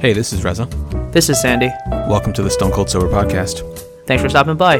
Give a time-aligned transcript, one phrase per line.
[0.00, 0.64] Hey, this is Reza.
[1.12, 1.68] This is Sandy.
[1.90, 3.60] Welcome to the Stone Cold Sober Podcast.
[4.06, 4.78] Thanks for stopping by.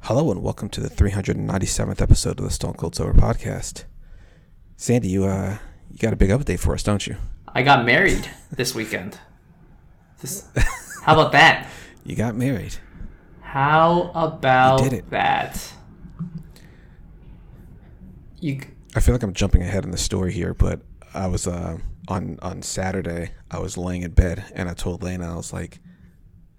[0.00, 3.84] Hello and welcome to the 397th episode of the Stone Cold Sober Podcast.
[4.76, 5.58] Sandy, you uh,
[5.92, 7.14] you got a big update for us, don't you?
[7.46, 9.20] I got married this weekend.
[10.20, 10.46] This,
[11.04, 11.68] how about that?
[12.04, 12.74] You got married.
[13.40, 15.10] How about You did it.
[15.10, 15.72] that?
[18.40, 18.60] You
[18.94, 20.80] I feel like I'm jumping ahead in the story here, but
[21.14, 21.78] I was uh,
[22.08, 23.32] on on Saturday.
[23.50, 25.78] I was laying in bed and I told Lena I was like,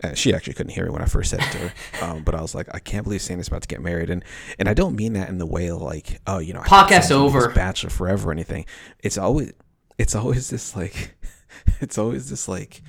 [0.02, 1.74] and she actually couldn't hear me when I first said it to her,
[2.06, 4.24] um, but I was like, I can't believe Sandy's about to get married, and
[4.60, 6.90] and I don't mean that in the way of like, oh, you know, I thought
[6.90, 7.50] Podcast Sandy was over.
[7.54, 8.66] bachelor forever or anything.
[9.00, 9.54] It's always
[9.98, 11.16] it's always this like,
[11.82, 12.82] it's always this like.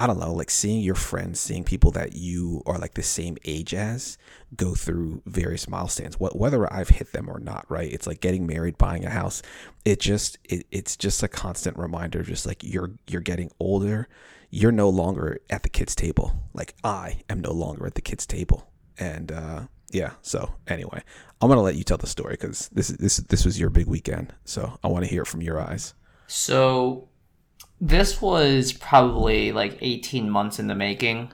[0.00, 3.36] I don't know, like seeing your friends, seeing people that you are like the same
[3.44, 4.18] age as
[4.56, 7.92] go through various milestones, wh- whether I've hit them or not, right?
[7.92, 9.42] It's like getting married, buying a house.
[9.84, 14.08] It just, it, it's just a constant reminder, of just like you're, you're getting older.
[14.50, 16.32] You're no longer at the kids' table.
[16.52, 18.70] Like I am no longer at the kids' table.
[18.98, 20.12] And, uh, yeah.
[20.22, 21.02] So anyway,
[21.40, 24.34] I'm to let you tell the story because this, this, this was your big weekend.
[24.44, 25.94] So I want to hear it from your eyes.
[26.26, 27.08] so
[27.80, 31.32] this was probably like 18 months in the making.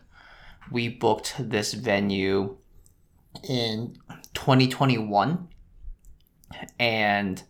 [0.71, 2.57] We booked this venue
[3.49, 3.97] in
[4.35, 5.49] 2021
[6.79, 7.43] and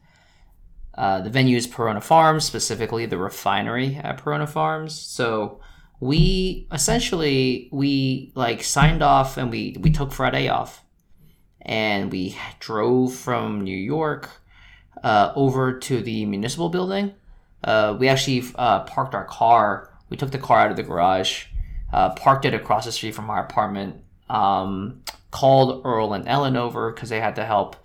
[0.95, 4.95] uh, the venue is Perona Farms, specifically the refinery at Perona Farms.
[4.95, 5.61] So
[6.01, 10.85] we essentially we like signed off and we we took Friday off,
[11.63, 14.29] and we drove from New York
[15.03, 17.15] uh, over to the municipal building.
[17.63, 19.93] Uh, we actually uh, parked our car.
[20.09, 21.47] We took the car out of the garage,
[21.93, 23.97] uh, parked it across the street from our apartment.
[24.29, 27.77] Um, called Earl and Ellen over because they had to help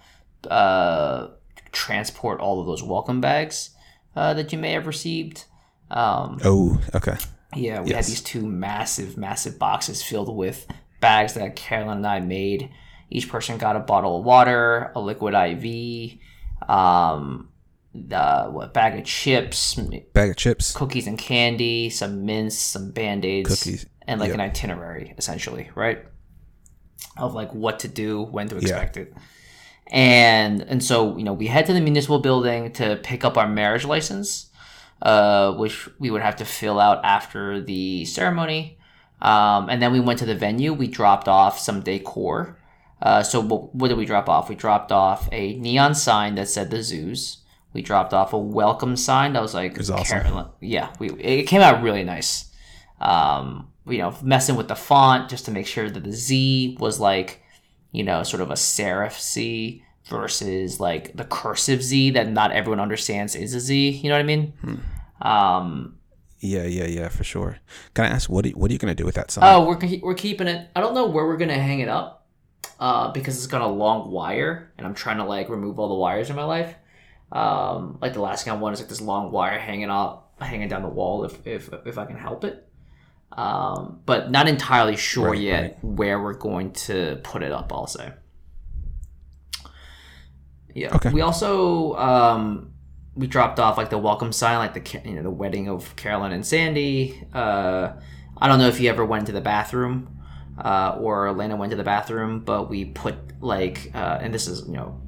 [0.50, 1.28] uh,
[1.72, 3.72] transport all of those welcome bags
[4.16, 5.46] uh, that you may have received.
[5.92, 7.18] Um, Oh, okay.
[7.56, 8.06] yeah, we Yes.
[8.08, 10.66] had these two massive, massive boxes filled with
[11.02, 12.70] bags that Carolyn and I made.
[13.12, 16.18] Each person got a bottle of water, a liquid IV,
[16.68, 17.50] um,
[18.08, 19.76] the what bag of chips,
[20.14, 20.74] Bag of chips.
[20.74, 24.36] cookies and candy, some mints, some band aids, Cookies, and like yep.
[24.36, 26.06] an itinerary, essentially, right?
[27.18, 29.14] Of like what to do, when to expect it.
[29.88, 33.48] And and so, you know, we head to the municipal building to pick up our
[33.48, 34.50] marriage license,
[35.02, 38.78] uh, which we would have to fill out after the ceremony.
[39.22, 40.74] Um, and then we went to the venue.
[40.74, 42.60] We dropped off some decor.
[43.02, 44.50] Uh, so what, what did we drop off?
[44.50, 47.38] We dropped off a neon sign that said the zoos.
[47.76, 50.48] We dropped off a welcome sign that was like was awesome.
[50.62, 52.52] Yeah, we it came out really nice.
[53.02, 57.00] Um, you know, messing with the font just to make sure that the Z was
[57.00, 57.44] like,
[57.92, 62.80] you know, sort of a serif Z versus like the cursive Z that not everyone
[62.80, 63.90] understands is a Z.
[63.90, 64.54] You know what I mean?
[65.22, 65.98] Um,
[66.40, 67.58] Yeah, yeah, yeah, for sure.
[67.94, 69.44] Can I ask what are, what are you going to do with that sign?
[69.44, 70.70] oh, we're we're keeping it.
[70.76, 72.28] I don't know where we're gonna hang it up,
[72.80, 75.96] uh, because it's got a long wire, and I'm trying to like remove all the
[75.96, 76.74] wires in my life.
[77.32, 80.68] Um, like the last thing I want is like this long wire hanging up, hanging
[80.68, 82.68] down the wall if if if I can help it.
[83.32, 85.84] Um, but not entirely sure Right, yet right.
[85.84, 87.74] where we're going to put it up.
[87.74, 88.14] I'll say.
[90.74, 90.96] Yeah.
[90.96, 91.12] Okay.
[91.12, 92.74] We also um,
[93.16, 96.32] we dropped off like the welcome sign, like the you know the wedding of Carolyn
[96.32, 97.24] and Sandy.
[97.34, 97.94] Uh,
[98.38, 100.20] I don't know if you ever went to the bathroom
[100.58, 104.68] uh, or Elena went to the bathroom, but we put like, uh, and this is
[104.68, 105.02] you know,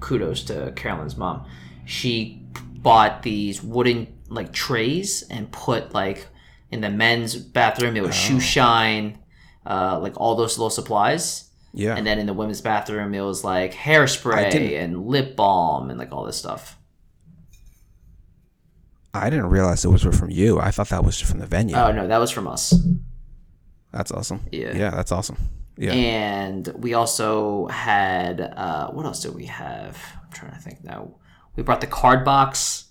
[0.00, 1.46] kudos to Carolyn's mom.
[1.84, 6.26] She bought these wooden like trays and put like
[6.70, 9.18] in the men's bathroom it was shoe shine,
[9.64, 11.50] uh, like all those little supplies.
[11.72, 11.94] yeah.
[11.96, 16.12] And then in the women's bathroom, it was like hairspray and lip balm and like
[16.12, 16.76] all this stuff.
[19.14, 20.58] I didn't realize it was from you.
[20.60, 21.74] I thought that was from the venue.
[21.76, 22.74] Oh no, that was from us.
[23.92, 24.40] that's awesome.
[24.52, 24.76] Yeah.
[24.76, 25.36] Yeah, that's awesome.
[25.76, 25.92] Yeah.
[25.92, 29.98] And we also had uh, what else did we have?
[30.24, 31.14] I'm trying to think now.
[31.54, 32.84] We brought the card box,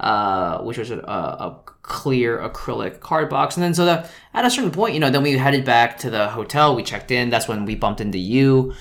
[0.00, 4.50] uh, which was a, a, clear acrylic card box, and then so that at a
[4.50, 6.76] certain point, you know, then we headed back to the hotel.
[6.76, 7.28] We checked in.
[7.28, 8.72] That's when we bumped into you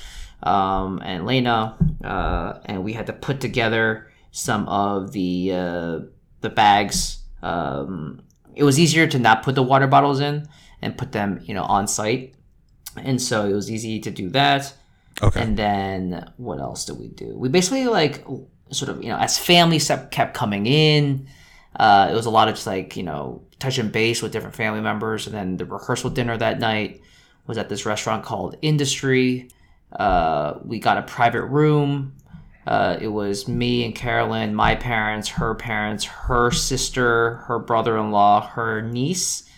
[0.44, 6.00] um, and Lena, uh, and we had to put together some of the uh,
[6.42, 7.19] the bags.
[7.42, 8.24] Um,
[8.56, 10.48] it was easier to not put the water bottles in
[10.81, 12.36] and put them, you know, on site
[12.98, 14.74] and so it was easy to do that.
[15.22, 15.42] okay.
[15.42, 17.36] And then what else did we do?
[17.36, 18.26] We basically like
[18.72, 21.28] sort of you know as families kept kept coming in,
[21.76, 24.82] uh, it was a lot of just like you know touching base with different family
[24.82, 27.02] members, and then the rehearsal dinner that night
[27.48, 29.50] was at this restaurant called Industry.
[29.92, 32.14] Uh, we got a private room.
[32.66, 38.12] Uh, it was me and Carolyn, my parents, her parents, her sister, her brother in
[38.12, 39.50] law, her niece,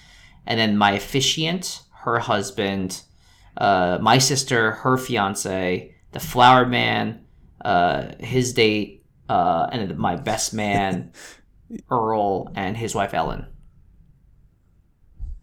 [0.48, 3.02] and then my officiant, her husband,
[3.58, 7.26] uh, my sister, her fiance, the flower man,
[7.64, 11.12] uh, his date, uh, and my best man,
[11.90, 13.48] Earl, and his wife Ellen.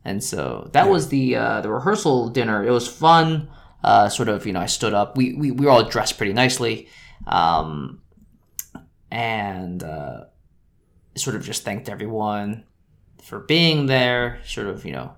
[0.04, 2.64] And so that was the uh, the rehearsal dinner.
[2.64, 3.50] It was fun.
[3.82, 5.16] Uh, sort of, you know, I stood up.
[5.16, 6.88] We, we, we were all dressed pretty nicely.
[7.26, 8.02] Um,
[9.10, 10.24] and uh,
[11.16, 12.64] sort of just thanked everyone
[13.22, 14.40] for being there.
[14.44, 15.14] Sort of, you know,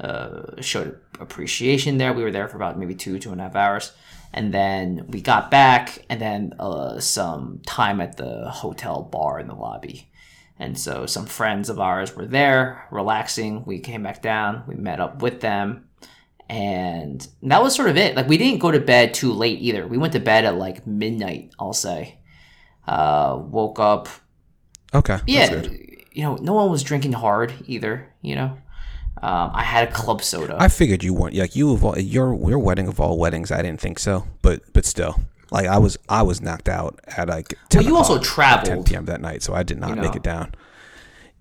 [0.00, 2.12] uh, showed appreciation there.
[2.12, 3.92] We were there for about maybe two, two and a half hours.
[4.32, 9.48] And then we got back, and then uh, some time at the hotel bar in
[9.48, 10.08] the lobby.
[10.60, 13.64] And so some friends of ours were there relaxing.
[13.64, 15.88] We came back down, we met up with them,
[16.50, 18.14] and that was sort of it.
[18.14, 19.86] Like we didn't go to bed too late either.
[19.86, 22.18] We went to bed at like midnight, I'll say.
[22.86, 24.08] Uh, woke up.
[24.94, 25.18] Okay.
[25.26, 25.62] Yeah,
[26.12, 28.12] you know, no one was drinking hard either.
[28.20, 28.58] You know,
[29.22, 30.56] um, I had a club soda.
[30.58, 33.50] I figured you weren't like you of all your your wedding of all weddings.
[33.50, 35.20] I didn't think so, but but still,
[35.50, 38.84] like I was I was knocked out at like 10 well, you also o'clock, 10
[38.84, 39.04] p.m.
[39.06, 40.54] that night, so I did not You make it down.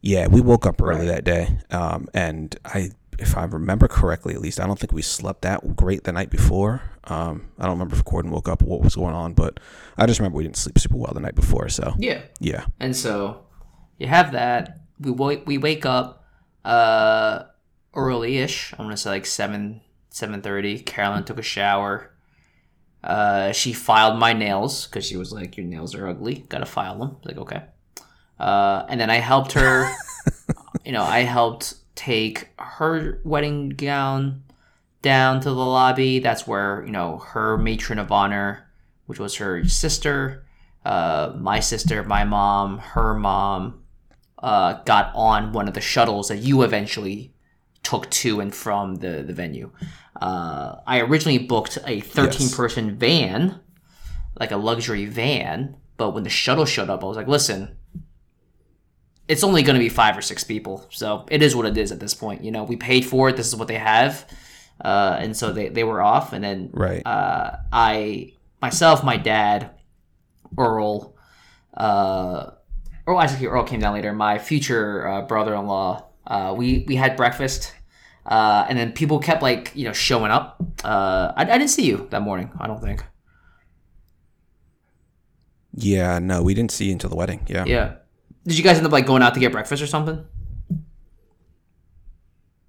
[0.01, 1.07] Yeah, we woke up early Right.
[1.07, 5.01] that day, um, and I, if I remember correctly, at least I don't think we
[5.01, 6.81] slept that great the night before.
[7.03, 9.59] Um, I don't remember if Gordon woke up, what was going on, but
[9.97, 11.67] I just remember we didn't sleep super well the night before.
[11.67, 12.21] So Yeah.
[12.39, 13.41] yeah, And so
[13.97, 14.79] you have that.
[15.01, 16.23] We wake we wake up
[16.63, 17.43] uh
[17.93, 18.73] early-ish.
[18.73, 20.79] I'm gonna say like seven seven thirty.
[20.79, 22.11] Carolyn took a shower.
[23.03, 26.45] Uh, she filed my nails because she was like, "Your nails are ugly.
[26.49, 27.63] Gotta file them." Like, okay.
[28.39, 29.91] Uh, and then I helped her.
[30.85, 34.43] you know, I helped take her wedding gown
[35.01, 36.19] down to the lobby.
[36.19, 38.69] That's where you know her matron of honor,
[39.05, 40.45] which was her sister,
[40.85, 43.83] uh, my sister, my mom, her mom,
[44.39, 47.33] uh, got on one of the shuttles that you eventually
[47.89, 49.71] took to and from the, the venue.
[50.21, 52.55] Uh, I originally booked a 13 Yes.
[52.55, 53.59] person van,
[54.39, 57.75] like a luxury van, but when the shuttle showed up, I was like, listen,
[59.27, 60.85] it's only going to be five or six people.
[60.89, 62.43] So it is what it is at this point.
[62.43, 63.37] You know, we paid for it.
[63.37, 64.25] This is what they have.
[64.83, 66.33] Uh, and so they, they were off.
[66.33, 67.01] And then right.
[67.05, 69.71] uh, I myself, my dad,
[70.57, 71.15] Earl,
[71.75, 72.51] uh,
[73.05, 74.13] Earl actually Earl came down later.
[74.13, 76.05] My future uh, brother-in-law.
[76.27, 77.73] Uh, we we had breakfast,
[78.29, 80.55] uh, and then people kept like you know showing up.
[80.83, 82.49] Uh, I, I didn't see you that morning.
[82.59, 83.03] I don't think.
[85.73, 87.45] yeah, no, we didn't see you until the wedding.
[87.47, 87.65] Yeah.
[87.65, 87.95] Yeah.
[88.45, 90.25] Did you guys end up like going out to get breakfast or something?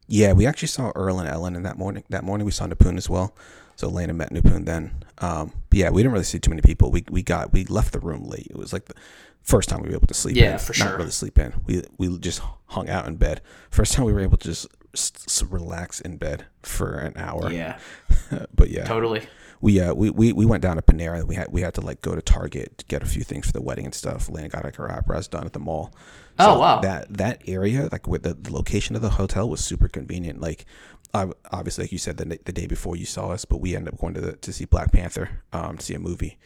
[0.07, 2.05] Yeah, we actually saw Earl and Ellen in that morning.
[2.09, 3.35] That morning we saw Nipun as well.
[3.77, 5.05] So Elena met Nipun then.
[5.19, 6.91] Um, but yeah, we didn't really see too many people.
[6.91, 8.49] We we got we left the room late.
[8.51, 8.95] It was like the
[9.43, 10.37] first time we were able to sleep.
[10.37, 10.59] Yeah, in.
[10.59, 10.99] for Not sure.
[10.99, 11.55] really sleep in.
[11.65, 13.41] We we just hung out in bed.
[13.71, 17.51] First time we were able to just s- relax in bed for an hour.
[17.51, 17.79] Yeah,
[18.55, 19.23] but yeah, totally.
[19.61, 21.25] we uh we, we we went down to Panera.
[21.25, 23.53] We had we had to like go to Target to get a few things for
[23.53, 24.29] the wedding and stuff.
[24.29, 25.93] Elena got like her eyebrows done at the mall.
[26.39, 26.81] Oh, wow.
[26.81, 30.41] That that area, like with the, the location of the hotel, was super convenient.
[30.41, 30.65] Like,
[31.13, 33.93] I, obviously, like you said, the the day before you saw us, but we ended
[33.93, 36.39] up going to the, to see Black Panther, um, to see a movie,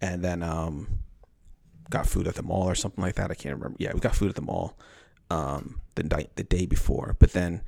[0.00, 0.86] and then um,
[1.90, 3.32] got food at the mall or something like that.
[3.32, 3.76] I can't remember.
[3.80, 4.78] Yeah, we got food at the mall,
[5.28, 7.62] um, the night the day before, but then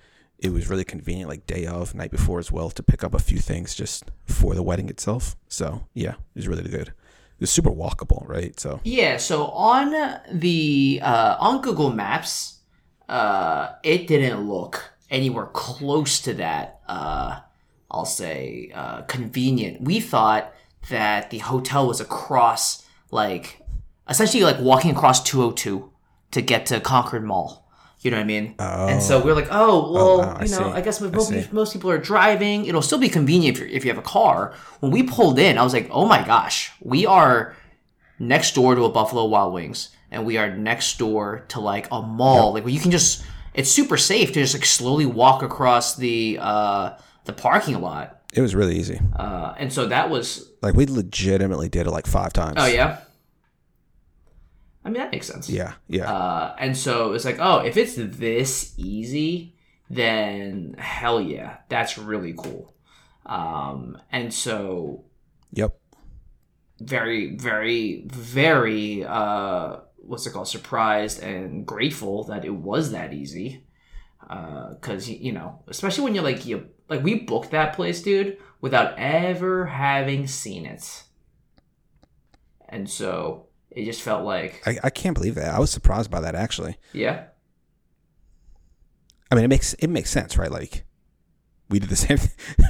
[0.45, 3.19] it was really convenient, like day of, night before as well, to pick up a
[3.19, 5.37] few things just for the wedding itself.
[5.49, 6.89] So yeah, it was really good.
[6.89, 8.61] It was super walkable, right?
[8.61, 12.59] So Yeah, so on the uh, on Google Maps,
[13.09, 16.81] uh, it didn't look anywhere close to that.
[16.87, 17.41] Uh,
[17.91, 19.81] I'll say uh, convenient.
[19.81, 20.53] We thought
[20.91, 23.63] that the hotel was across, like
[24.11, 25.91] essentially like walking across 202
[26.33, 27.64] to get to Concord Mall.
[28.05, 28.55] You know what I mean?
[28.59, 28.87] Oh.
[28.87, 30.63] and so we're like, oh well, wow, you know, see.
[30.65, 31.47] I guess most, see.
[31.53, 32.67] most people are driving.
[32.67, 34.55] It'll still be convenient if, you're, if you have a car.
[34.81, 37.57] When we pulled in, I was like, oh my gosh, we are
[38.19, 42.03] next door to a Buffalo Wild Wings, and we are next door to like a
[42.03, 43.25] mall, like where you can just.
[43.55, 48.41] It's super safe to just like slowly walk across the uh, the parking lot, it
[48.41, 49.01] was really easy.
[49.17, 50.51] uh, and so that was.
[50.61, 52.57] Like we legitimately did it like five times.
[52.59, 53.01] Oh yeah.
[54.85, 55.49] I mean that makes sense.
[55.49, 56.13] Yeah, yeah.
[56.13, 59.57] Uh, and so it's like, oh, if it's this easy,
[59.89, 62.75] then hell yeah, that's really cool.
[63.25, 65.05] Um, and so
[65.53, 65.79] yep.
[66.81, 70.49] very, very, very, uh, what's it called?
[70.49, 73.65] Surprised and grateful that it was that easy.
[74.21, 78.99] because you know, especially when you're like you like we booked that place, dude, without
[78.99, 81.05] ever having seen it,
[82.69, 85.55] and so it just felt like I, I can't believe that.
[85.55, 86.77] I was surprised by that actually.
[86.93, 87.25] yeah,
[89.31, 90.51] I mean, it makes it makes sense, right?
[90.51, 90.85] Like
[91.71, 92.19] we did the same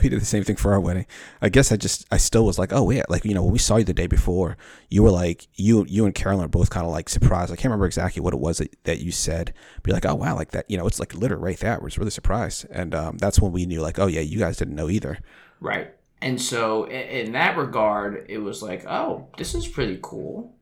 [0.02, 1.06] we did the same thing for our wedding.
[1.42, 3.58] I guess I just I still was like, oh yeah, like you know when we
[3.58, 4.56] saw you the day before,
[4.88, 7.52] you were like you you and Carolyn are both kind of like surprised.
[7.52, 10.14] I can't remember exactly what it was that, that you said, but you're like, oh
[10.14, 11.74] wow, like that, you know, it's like litter right there.
[11.74, 14.56] I was really surprised, and um, that's when we knew like, oh yeah, you guys
[14.56, 15.18] didn't know either.
[15.60, 15.94] right.
[16.22, 20.53] And so in, in that regard, it was like, oh, this is pretty cool.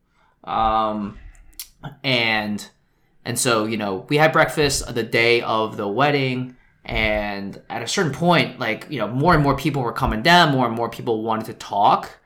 [0.45, 1.19] Um,
[2.03, 2.69] and
[3.25, 7.87] and so you know we had breakfast the day of the wedding and at a
[7.87, 10.89] certain point like you know more and more people were coming down more and more
[10.89, 12.19] people wanted to talk.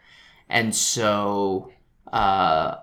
[0.48, 1.72] And so
[2.12, 2.76] uh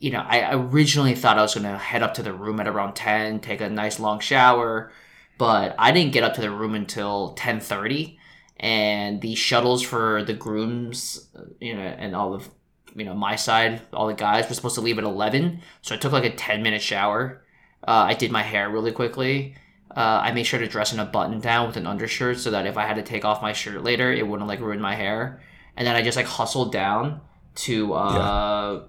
[0.00, 2.68] you know i originally thought i was going to head up to the room at
[2.68, 4.92] around 10 take a nice long shower
[5.38, 8.16] but i didn't get up to the room until 10.30
[8.58, 11.28] and the shuttles for the grooms
[11.60, 12.48] you know and all of
[12.98, 15.98] you know my side all the guys were supposed to leave at 11 so i
[15.98, 17.42] took like a 10 minute shower.
[17.86, 19.54] Uh, i did my hair really quickly.
[19.96, 22.66] Uh, i made sure to dress in a button down with an undershirt so that
[22.66, 25.40] if i had to take off my shirt later it wouldn't like ruin my hair.
[25.76, 27.20] And then i just like hustled down
[27.66, 28.84] to uh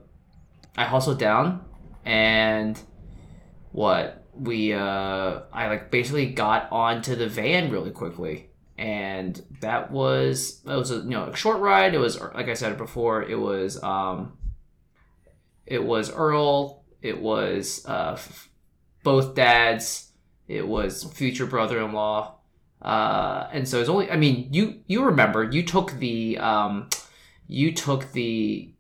[0.76, 1.66] i hustled down
[2.06, 2.80] and
[3.72, 4.24] what?
[4.36, 8.49] We uh i like basically got onto the van really quickly
[8.80, 11.94] and that was that was a you know a short ride.
[11.94, 13.22] It was like I said before.
[13.22, 14.38] It was um,
[15.66, 16.86] it was Earl.
[17.02, 18.50] It was uh, f-
[19.04, 20.12] both dads.
[20.48, 22.36] It was future brother-in-law.
[22.82, 24.10] Uh, and so it's only.
[24.10, 26.90] I mean, you you remember you took the um,
[27.48, 28.74] you took the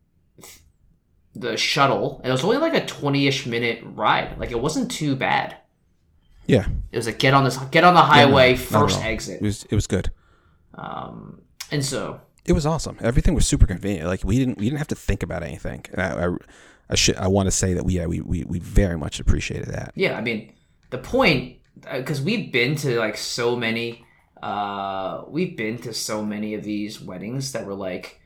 [1.35, 2.19] the shuttle.
[2.23, 4.39] And it was only like a twenty-ish minute ride.
[4.39, 5.57] Like it wasn't too bad.
[6.49, 9.35] Yeah, It was like get on this get on the highway not at first exit.
[9.41, 10.09] it was it was good.
[10.73, 11.41] Um,
[11.71, 12.97] and so It was awesome.
[13.01, 14.07] Everything was super convenient.
[14.07, 15.85] Like we didn't we didn't have to think about anything.
[15.91, 16.27] And I I,
[16.89, 19.67] I should I want to say that we yeah we, we we very much appreciated
[19.69, 19.91] that.
[19.95, 20.39] yeah, I mean
[20.89, 21.57] the point
[21.93, 24.03] because we've been to like so many,
[24.41, 28.19] uh, we've been to so many of these weddings that were like,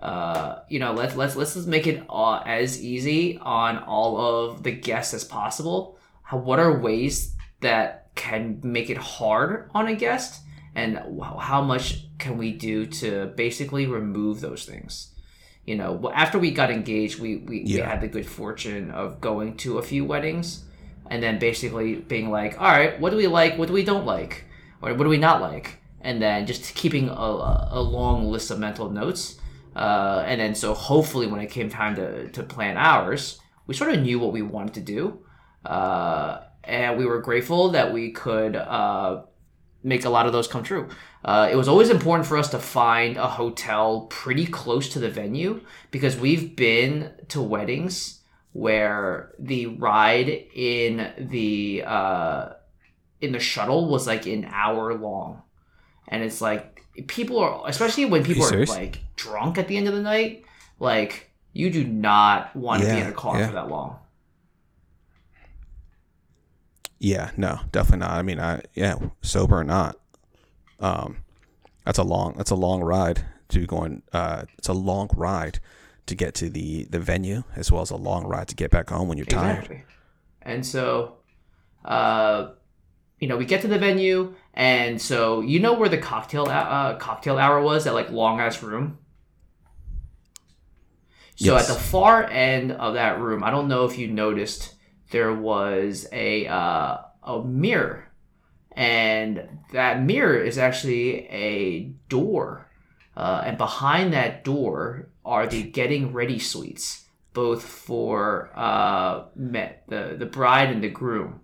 [0.00, 4.62] uh, you know, let's let's let's just make it uh, as easy on all of
[4.64, 5.98] the guests as possible.
[6.22, 10.42] How, what are ways that can make it hard on a guest,
[10.74, 10.98] and
[11.40, 15.14] how much can we do to basically remove those things?
[15.66, 19.56] You know, after we got engaged, we we, we had the good fortune of going
[19.58, 20.64] to a few weddings,
[21.10, 23.58] and then basically being like, all right, what do we like?
[23.58, 24.44] What do we don't like?
[24.82, 25.78] Or what do we not like?
[26.00, 29.38] And then just keeping a, a a long list of mental notes.
[29.76, 33.92] Uh, and then so hopefully when it came time to, to plan ours, we sort
[33.92, 35.20] of knew what we wanted to do.
[35.64, 39.22] Uh, and we were grateful that we could uh,
[39.82, 40.88] make a lot of those come true.
[41.24, 45.10] Uh, it was always important for us to find a hotel pretty close to the
[45.10, 48.20] venue because we've been to weddings
[48.52, 52.48] where the ride in the uh,
[53.20, 55.42] in the shuttle was like an hour long,
[56.08, 58.70] and it's like people are especially when people are, serious?
[58.70, 60.44] like drunk at the end of the night,
[60.78, 63.46] like you do not want to be in a car yeah.
[63.46, 63.98] for that long.
[67.02, 68.10] Yeah, no, definitely not.
[68.10, 69.96] I mean, I yeah, sober or not,
[70.78, 71.16] um,
[71.84, 74.02] that's a long that's a long ride to going.
[74.12, 75.58] Uh, it's a long ride
[76.06, 78.90] to get to the the venue as well as a long ride to get back
[78.90, 79.56] home when you're tired.
[79.64, 79.84] Exactly.
[80.42, 81.16] And so,
[81.84, 82.50] uh,
[83.18, 86.96] you know, we get to the venue, and so you know where the cocktail uh,
[86.96, 88.98] cocktail hour was that like long ass room.
[91.36, 91.70] So Yes.
[91.70, 94.74] at the far end of that room, I don't know if you noticed,
[95.10, 98.08] there was a uh, a mirror,
[98.72, 102.68] and that mirror is actually a door,
[103.16, 110.16] uh, and behind that door are the getting ready suites, both for uh, met the
[110.18, 111.40] the bride and the groom,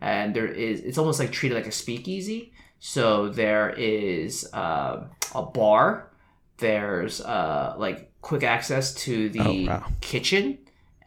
[0.00, 2.52] and there is it's almost like treated like a speakeasy.
[2.78, 5.04] So there is uh,
[5.34, 6.12] a bar,
[6.58, 9.84] there's uh, like quick access to the Oh, wow.
[10.00, 10.58] kitchen,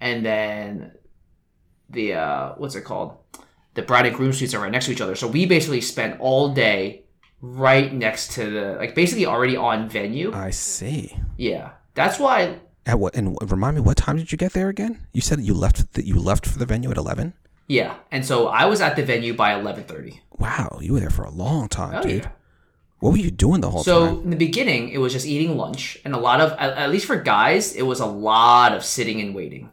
[0.01, 0.91] and then
[1.89, 3.17] the uh, what's it called?
[3.75, 5.15] The bride and groom suites are right next to each other.
[5.15, 7.03] So we basically spent all day
[7.41, 10.33] right next to the like basically already on venue.
[10.33, 11.15] I see.
[11.37, 12.59] Yeah, that's why.
[12.85, 15.05] At what and remind me, what time did you get there again?
[15.13, 17.33] You said you left that you left for the venue at eleven.
[17.67, 20.21] Yeah, and so I was at the venue by eleven thirty.
[20.39, 22.23] Wow, you were there for a long time, Oh dude.
[22.23, 22.31] yeah.
[22.99, 24.15] What were you doing the whole So time?
[24.15, 26.89] So in the beginning, it was just eating lunch, and a lot of, at, at
[26.89, 29.69] least for guys, it was a lot of sitting and waiting,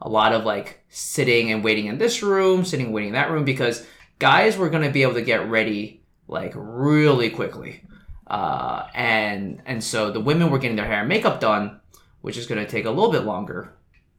[0.00, 3.30] a lot of like sitting and waiting in this room, sitting and waiting in that
[3.30, 3.86] room, because
[4.18, 7.82] guys were going to be able to get ready like really quickly.
[8.26, 11.80] Uh, and and so the women were getting their hair and makeup done,
[12.20, 13.74] which is going to take a little bit longer.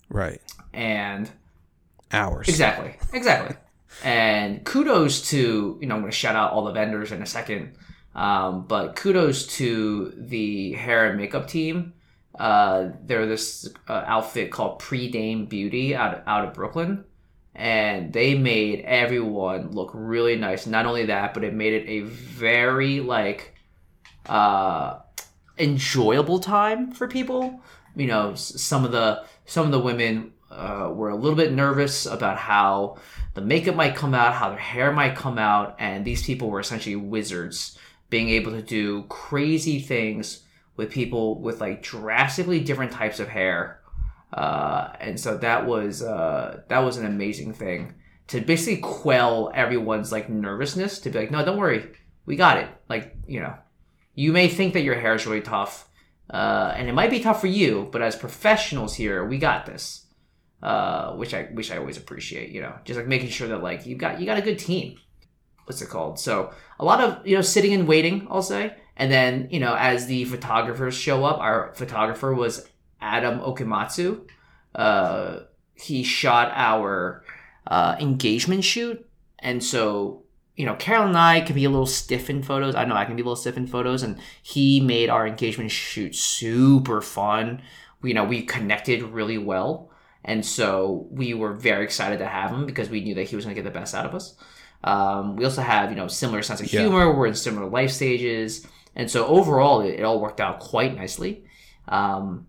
[0.09, 0.41] Right.
[0.73, 1.29] And
[2.11, 2.49] Hours.
[2.49, 3.55] exactly, exactly.
[4.03, 7.25] and kudos to you know I'm going to shout out all the vendors in a
[7.25, 7.77] second,
[8.13, 11.93] um, but kudos to the hair and makeup team.
[12.41, 17.05] Uh, they're this uh, outfit called Pre Dame Beauty out out of Brooklyn,
[17.53, 20.65] and they made everyone look really nice.
[20.65, 23.53] Not only that, but it made it a very like
[24.25, 25.01] uh,
[25.59, 27.61] enjoyable time for people.
[27.95, 32.07] You know, some of the some of the women uh, were a little bit nervous
[32.07, 32.97] about how
[33.35, 36.61] the makeup might come out, how their hair might come out, and these people were
[36.61, 37.77] essentially wizards,
[38.09, 40.41] being able to do crazy things
[40.75, 43.81] with people with like drastically different types of hair.
[44.33, 47.95] Uh, and so that was uh, that was an amazing thing
[48.27, 51.91] to basically quell everyone's like nervousness to be like, no, don't worry,
[52.25, 52.69] we got it.
[52.89, 53.55] Like you know,
[54.15, 55.89] you may think that your hair is really tough,
[56.29, 60.05] uh, and it might be tough for you, but as professionals here, we got this.
[60.63, 62.51] Uh, which I which I always appreciate.
[62.51, 64.95] You know, just like making sure that like you got you got a good team.
[65.65, 66.19] What's it called?
[66.19, 69.75] So a lot of you know sitting and waiting, I'll say, and then you know
[69.75, 72.67] as the photographers show up, our photographer was
[73.01, 74.27] Adam Okamatsu.
[74.75, 75.39] Uh,
[75.73, 77.23] he shot our
[77.67, 79.07] uh, engagement shoot,
[79.39, 80.23] and so
[80.55, 82.75] you know, Carol and I can be a little stiff in photos.
[82.75, 85.71] I know I can be a little stiff in photos, and he made our engagement
[85.71, 87.61] shoot super fun.
[88.03, 89.89] You know, we connected really well,
[90.25, 93.45] and so we were very excited to have him because we knew that he was
[93.45, 94.35] going to get the best out of us.
[94.83, 96.81] Um, we also have you know similar sense of Yeah.
[96.81, 97.11] humor.
[97.15, 101.45] We're in similar life stages, and so overall, it, it all worked out quite nicely.
[101.87, 102.47] Um,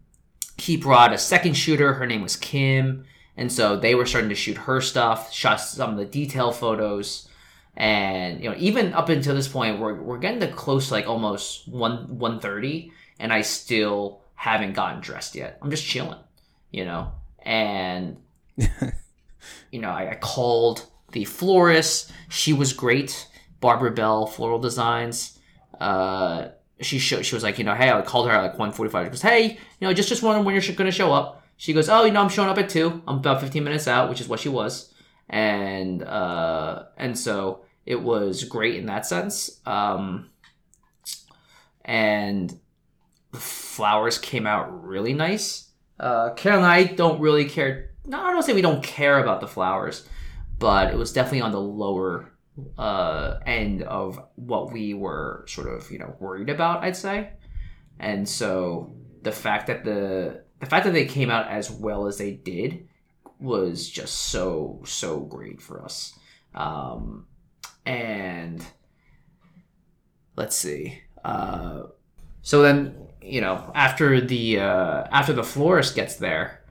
[0.58, 1.94] he brought a second shooter.
[1.94, 3.04] Her name was Kim,
[3.36, 5.32] and so they were starting to shoot her stuff.
[5.32, 7.28] Shot some of the detail photos,
[7.76, 11.08] and you know even up until this point, we're we're getting to close to like
[11.08, 15.58] almost one one thirty, and I still haven't gotten dressed yet.
[15.62, 16.18] I'm just chilling,
[16.70, 18.18] you know, and
[18.56, 22.12] you know I, I called the florist.
[22.28, 23.28] She was great,
[23.60, 25.31] Barbara Bell Floral Designs.
[25.82, 29.06] Uh, she she was like, you know, hey, I called her at like 145.
[29.06, 31.42] She goes, hey, you know, just just wondering when you're going to show up.
[31.56, 33.02] She goes, oh, you know, I'm showing up at two.
[33.06, 34.92] I'm about 15 minutes out, which is what she was,
[35.28, 39.60] and uh, and so it was great in that sense.
[39.66, 40.30] Um,
[41.84, 42.56] and
[43.32, 45.68] the flowers came out really nice.
[45.98, 47.90] Uh, and I don't really care.
[48.06, 50.08] No, I don't say we don't care about the flowers,
[50.58, 52.31] but it was definitely on the lower
[52.78, 56.82] uh, end of what we were sort of you know worried about.
[56.82, 57.30] I'd say,
[57.98, 62.18] and so the fact that the the fact that they came out as well as
[62.18, 62.88] they did
[63.40, 66.18] was just so so great for us.
[66.54, 67.26] Um,
[67.84, 68.64] and
[70.36, 71.02] let's see.
[71.24, 71.84] Uh,
[72.42, 76.61] so then you know after the uh, after the florist gets there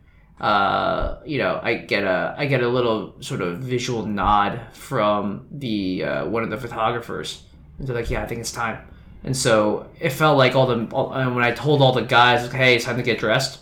[0.41, 5.47] uh, you know i get a i get a little sort of visual nod from
[5.51, 7.43] the uh, one of the photographers.
[7.77, 8.80] And they're like yeah i think it's time.
[9.23, 12.51] And so it felt like all the all, and when i told all the guys
[12.51, 13.60] hey it's time to get dressed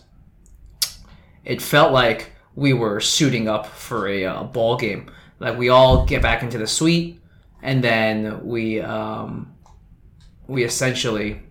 [1.45, 5.11] it felt like we were suiting up for a, uh ball game.
[5.39, 7.19] Like we all get back into the suite
[7.61, 9.53] and then we um,
[10.47, 11.41] we essentially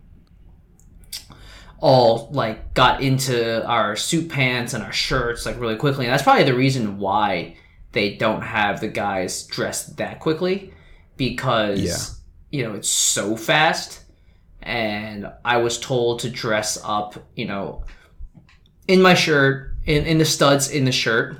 [1.80, 6.06] all like got into our suit pants and our shirts like really quickly.
[6.06, 7.56] And that's probably the reason why
[7.92, 10.72] they don't have the guys dressed that quickly.
[11.16, 12.58] Because Yeah.
[12.58, 14.04] you know it's so fast.
[14.60, 17.84] And i was told to dress up you know
[18.88, 21.36] in my shirt in, in the studs in the shirt.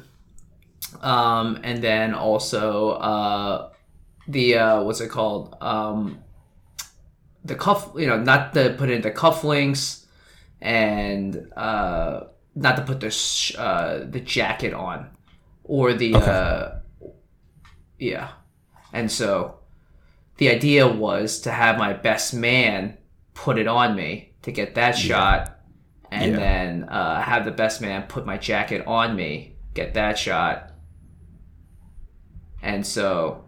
[1.02, 3.70] Um, and then also uh,
[4.26, 5.56] the uh, what's it called?
[5.60, 6.20] Um,
[7.44, 10.04] the cuff you know not to put in the cufflinks
[10.60, 15.10] and uh, not to put the sh- uh, the jacket on
[15.64, 16.78] or the uh,
[17.98, 18.30] yeah.
[18.92, 19.58] And so
[20.38, 22.96] the idea was to have my best man
[23.34, 25.58] put it on me to get that shot
[26.10, 26.38] and Yeah.
[26.38, 30.72] then uh, have the best man put my jacket on me get that shot.
[32.62, 33.44] And so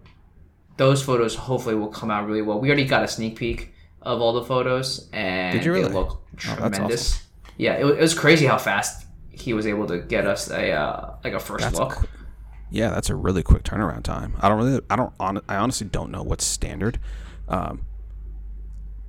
[0.76, 2.60] those photos hopefully will come out really well.
[2.60, 3.69] We already got a sneak peek
[4.02, 5.84] of all the photos and Did you they really?
[5.84, 7.26] look Oh, tremendous
[7.58, 11.14] yeah it, it was crazy how fast he was able to get us a uh,
[11.24, 12.06] like a first That's look qu-
[12.70, 14.36] yeah, that's a really quick turnaround time.
[14.40, 17.00] I don't really, I don't, I honestly don't know what's standard,
[17.48, 17.84] um,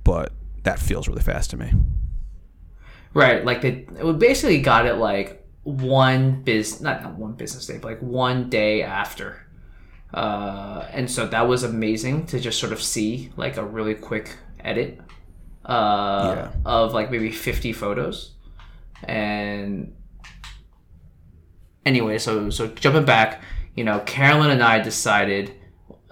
[0.04, 0.32] but
[0.64, 1.72] that feels really fast to me.
[3.14, 7.76] Right, like they we basically got it like one biz not, not one business day,
[7.78, 9.46] but like one day after.
[10.14, 14.38] uh, and so that was amazing to just sort of see like a really quick
[14.64, 15.00] edit
[15.64, 16.50] uh, Yeah.
[16.64, 18.32] of like maybe 50 photos
[19.04, 19.92] and
[21.84, 23.42] anyway so so jumping back
[23.74, 25.52] you know carolyn and i decided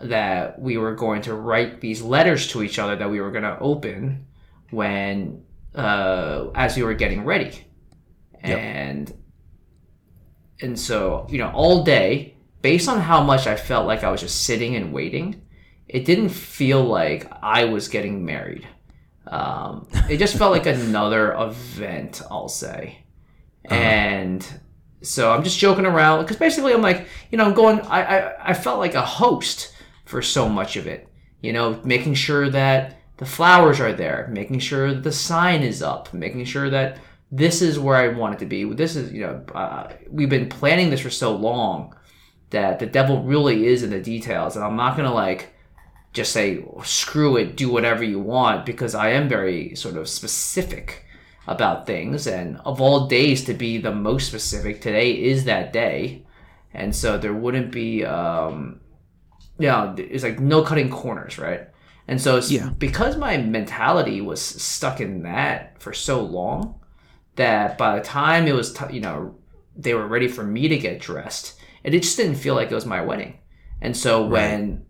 [0.03, 3.45] that we were going to write these letters to each other that we were going
[3.45, 4.27] to open
[4.71, 5.43] when
[5.75, 7.65] uh, as we were getting ready
[8.43, 8.59] Yep.
[8.59, 9.15] and
[10.63, 14.21] and so you know all day based on how much i felt like i was
[14.23, 15.43] just sitting and waiting
[15.93, 18.67] it didn't feel like i was getting married.
[19.27, 23.05] Um, it just felt like another event i'll say.
[23.65, 24.47] And
[25.03, 28.51] so i'm just joking around because basically i'm like you know i'm going I, I
[28.51, 29.75] i felt like a host
[30.05, 31.09] for so much of it.
[31.43, 36.13] You know making sure that the flowers are there making sure the sign is up
[36.13, 36.99] making sure that
[37.33, 38.65] this is where i want it to be.
[38.65, 41.95] This is you know uh, we've been planning this for so long
[42.51, 45.55] that the devil really is in the details and i'm not gonna like
[46.13, 51.05] just say screw it do whatever you want because i am very sort of specific
[51.47, 56.25] about things and of all days to be the most specific today is that day.
[56.73, 58.81] And so there wouldn't be um
[59.59, 61.69] yeah it's like no cutting corners right?
[62.07, 62.71] And so Yeah.
[62.79, 66.81] because my mentality was stuck in that for so long
[67.37, 69.35] that by the time it was t- you know
[69.75, 72.75] they were ready for me to get dressed and it just didn't feel like it
[72.75, 73.39] was my wedding.
[73.81, 74.85] And so when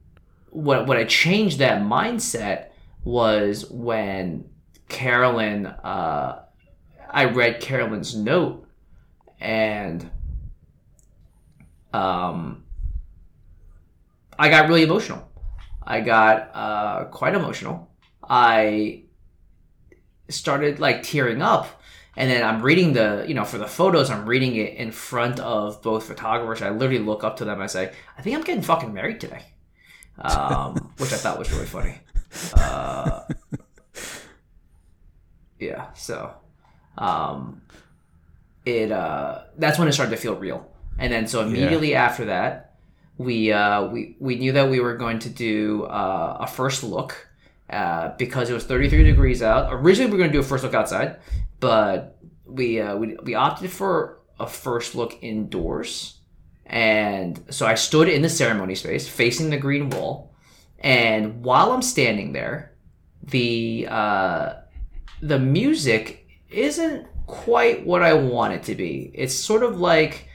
[0.50, 2.68] what what I changed that mindset
[3.04, 4.48] was when
[4.88, 6.42] Carolyn uh,
[7.10, 8.66] I read Carolyn's note
[9.40, 10.10] and
[11.92, 12.64] um
[14.38, 15.28] I got really emotional.
[15.82, 17.90] I got uh, quite emotional.
[18.26, 19.02] I
[20.30, 21.80] started like tearing up
[22.16, 25.40] and then I'm reading the, you know, for the photos, I'm reading it in front
[25.40, 26.62] of both photographers.
[26.62, 27.60] I literally look up to them.
[27.60, 29.42] I say, I think I'm getting fucking married today,
[30.18, 31.98] um, which I thought was really funny.
[32.54, 33.22] Uh,
[35.58, 36.34] yeah, so
[36.98, 37.62] um,
[38.64, 40.66] it uh, that's when it started to feel real.
[40.98, 42.74] And then so immediately after that,
[43.16, 47.28] we uh, we we knew that we were going to do uh, a first look
[47.70, 49.72] uh, because it was 33 degrees out.
[49.72, 51.16] Originally, we were going to do a first look outside,
[51.58, 56.19] but we uh, we we opted for a first look indoors.
[56.70, 60.32] And so I stood in the ceremony space facing the green wall,
[60.78, 62.72] and while I'm standing there,
[63.24, 64.52] the uh,
[65.20, 69.10] the music isn't quite what I want it to be.
[69.14, 70.28] It's sort of like,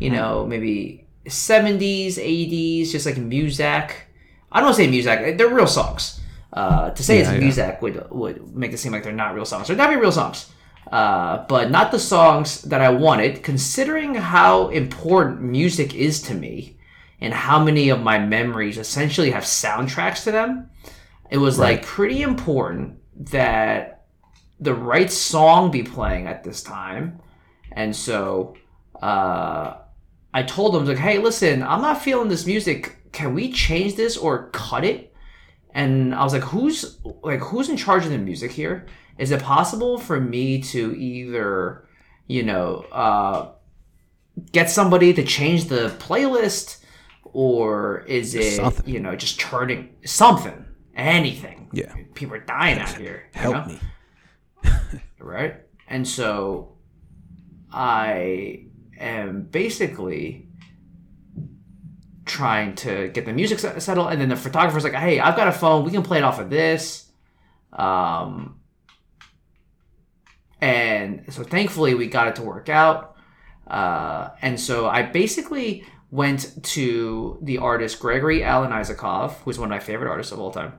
[0.00, 4.08] you know, maybe 70s, 80s, just like music.
[4.52, 6.20] I don't want to say music, they're real songs.
[6.52, 7.38] Uh, to say Yeah, it's yeah.
[7.38, 9.66] music would, would make it seem like they're not real songs.
[9.68, 10.50] They're definitely real songs.
[10.90, 16.78] Uh, but not the songs that I wanted, considering how important music is to me
[17.20, 20.70] and how many of my memories essentially have soundtracks to them.
[21.30, 24.04] It was like pretty important that
[24.60, 27.20] the right song be playing at this time.
[27.72, 28.56] And so
[29.02, 29.78] uh,
[30.32, 33.10] I told them, like, hey, listen, I'm not feeling this music.
[33.12, 35.14] Can we change this or cut it?
[35.70, 38.86] And I was like, who's like who's in charge of the music here?
[39.18, 41.86] Is it possible for me to either,
[42.26, 43.52] you know, uh,
[44.52, 46.84] get somebody to change the playlist,
[47.24, 48.92] or is it Something.
[48.92, 51.68] you know just turning something, anything?
[51.72, 51.94] Yeah.
[52.14, 53.28] people are dying out here.
[53.34, 53.78] Help know?
[54.64, 54.70] me.
[55.18, 55.56] right?
[55.88, 56.76] And so
[57.72, 58.66] I
[58.98, 60.48] am basically
[62.24, 65.52] trying to get the music settled, and then the photographer's like, "Hey, I've got a
[65.52, 65.84] phone.
[65.84, 67.10] We can play it off of this."
[67.72, 68.60] Um,
[70.60, 73.16] and so thankfully we got it to work out.
[73.66, 79.70] Uh, and so I basically went to the artist Gregory Alan Isakov, who's one of
[79.70, 80.74] my favorite artists of all time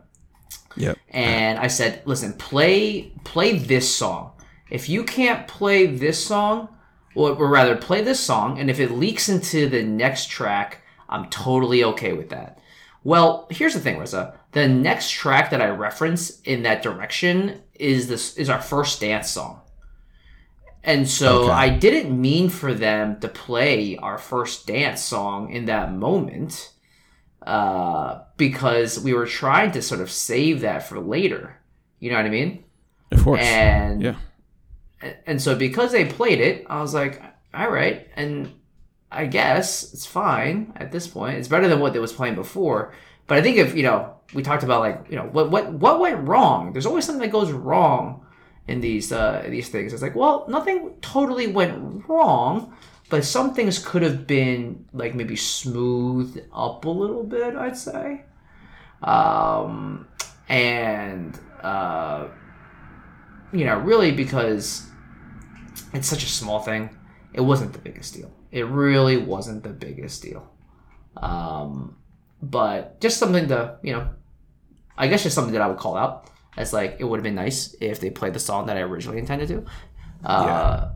[0.77, 0.97] Yep.
[1.09, 4.31] and I said, "Listen, play play this song.
[4.69, 6.69] If you can't play this song,
[7.15, 11.29] or, or rather play this song, and if it leaks into the next track, I'm
[11.29, 12.59] totally okay with that."
[13.03, 14.33] Well, here's the thing, Reza.
[14.51, 19.29] The next track that I reference in that direction is this is our first dance
[19.29, 19.61] song.
[20.87, 21.51] And so Okay.
[21.51, 26.71] I didn't mean for them to play our first dance song in that moment
[27.45, 31.59] uh, because we were trying to sort of save that for later.
[31.99, 32.63] You know what I mean?
[33.11, 33.41] Of course.
[33.41, 34.15] And yeah.
[35.25, 37.21] and so because they played it, I was like,
[37.53, 38.53] all right, and
[39.11, 41.37] I guess it's fine at this point.
[41.37, 42.93] It's better than what they was playing before.
[43.27, 45.99] But I think if you know, we talked about like you know what what what
[45.99, 46.71] went wrong.
[46.71, 48.25] There's always something that goes wrong
[48.67, 49.93] in these uh, these things.
[49.93, 52.75] It's like, well, nothing totally went wrong,
[53.09, 57.55] but some things could have been like maybe smoothed up a little bit.
[57.55, 58.25] I'd say,
[59.01, 60.07] um,
[60.49, 62.27] and uh,
[63.53, 64.89] you know, really because
[65.93, 66.89] it's such a small thing,
[67.33, 68.33] it wasn't the biggest deal.
[68.51, 70.49] It really wasn't the biggest deal.
[71.15, 71.97] Um,
[72.41, 74.09] but just something to you know,
[74.97, 77.35] I guess just something that I would call out as like it would have been
[77.35, 79.65] nice if they played the song that I originally intended to.
[80.23, 80.89] Uh,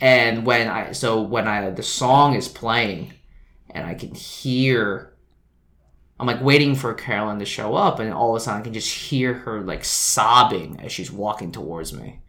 [0.00, 3.14] And when I so when I the song is playing,
[3.70, 5.14] and I can hear,
[6.20, 8.72] I'm like waiting for Carolyn to show up, and all of a sudden I can
[8.74, 12.20] just hear her like sobbing as she's walking towards me.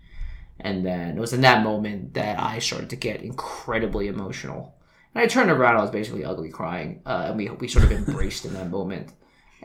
[0.60, 4.76] And then it was in that moment that I started to get incredibly emotional.
[5.14, 7.02] And I turned around, I was basically ugly crying.
[7.06, 9.14] Uh, and we, we sort of embraced in that moment.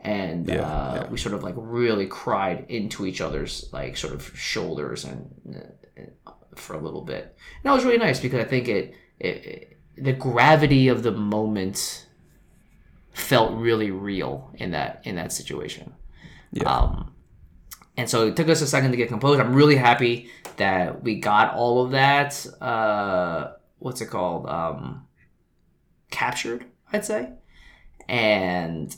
[0.05, 1.11] And Yeah, uh, yeah.
[1.11, 5.75] we sort of like really cried into each other's like sort of shoulders and
[6.27, 7.25] uh, for a little bit.
[7.25, 11.12] And that was really nice because I think it, it, it the gravity of the
[11.12, 12.07] moment
[13.12, 15.95] felt really real in that in that situation.
[16.53, 16.64] Yeah.
[16.69, 17.14] Um,
[17.97, 19.40] and so it took us a second to get composed.
[19.40, 22.45] I'm really happy that we got all of that.
[22.61, 24.49] Uh, what's it called?
[24.49, 25.07] Um,
[26.11, 27.31] captured, I'd say.
[28.09, 28.95] And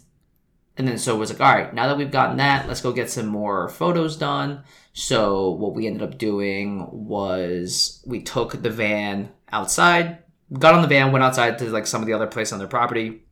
[0.77, 2.93] and then so it was like, all right, now that we've gotten that, let's go
[2.93, 4.63] get some more photos done.
[4.93, 10.19] So what we ended up doing was we took the van outside,
[10.53, 12.69] got on the van, went outside to like some of the other place on their
[12.69, 13.23] property.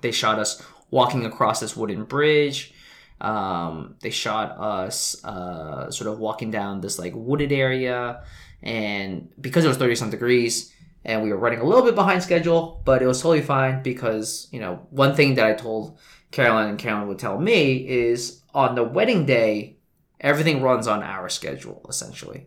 [0.00, 2.72] They shot us walking across this wooden bridge.
[3.20, 8.24] Um, they shot us uh, sort of walking down this like wooded area,
[8.62, 10.72] and because it was thirty some degrees,
[11.04, 14.48] and we were running a little bit behind schedule, but it was totally fine because
[14.52, 15.98] you know one thing that I told
[16.30, 19.76] Carolyn and Carolyn would tell me is on the wedding day,
[20.20, 22.46] everything runs on our schedule essentially.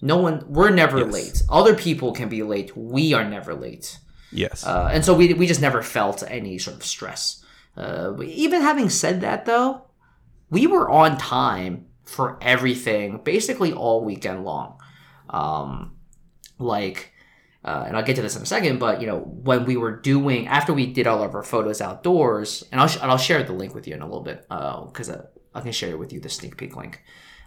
[0.00, 1.12] No one, we're never Yes.
[1.12, 1.42] late.
[1.48, 2.76] Other people can be late.
[2.76, 3.98] We are never late.
[4.32, 4.66] yes.
[4.66, 7.44] Uh, and so we, we just never felt any sort of stress.
[7.76, 9.82] Uh, even having said that, though,
[10.50, 14.78] we were on time for everything basically all weekend long.
[15.30, 15.92] Um,
[16.58, 17.11] like,
[17.64, 19.92] uh, and I'll get to this in a second, but you know, when we were
[19.92, 23.42] doing after we did all of our photos outdoors, and I'll sh- and I'll share
[23.42, 26.12] the link with you in a little bit because uh, I can share it with
[26.12, 27.02] you the sneak peek link.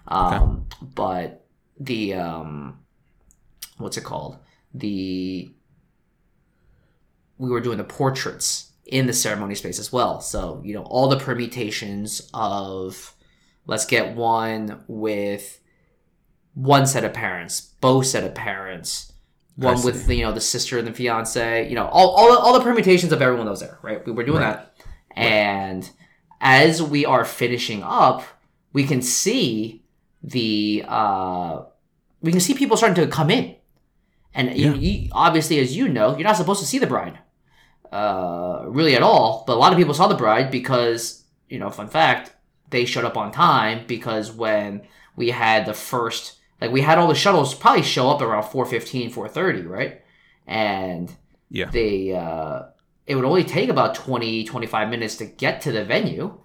[0.08, 1.46] Um, But
[1.80, 2.80] the um,
[3.78, 4.38] what's it called?
[4.74, 5.52] The
[7.38, 10.22] we were doing the portraits in the ceremony space as well.
[10.22, 13.14] So, you know, all the permutations of
[13.66, 15.60] let's get one with
[16.54, 19.15] one set of parents, both set of parents, I
[19.56, 22.54] one with you know the sister and the fiance, you know, all all, the- all
[22.54, 24.06] the permutations of everyone that was there, right?
[24.06, 24.58] We were doing Right.
[24.58, 24.74] that.
[25.16, 25.90] And
[26.42, 28.24] as we are finishing up,
[28.74, 29.84] we can see
[30.24, 31.62] the uh
[32.22, 33.56] we can see people starting to come in.
[34.34, 37.20] And you, you, obviously, as you know, you're not supposed to see the bride,
[37.92, 39.44] uh, really at all.
[39.48, 42.34] But a lot of people saw the bride because, you know, fun fact,
[42.70, 44.82] they showed up on time because when
[45.16, 49.12] we had the first, like, we had all the shuttles probably show up around 4.15,
[49.14, 50.02] 4.30, right?
[50.48, 51.14] And
[51.50, 51.70] yeah.
[51.70, 52.64] they, uh,
[53.08, 56.38] it would only take about 20, 25 minutes to get to the venue.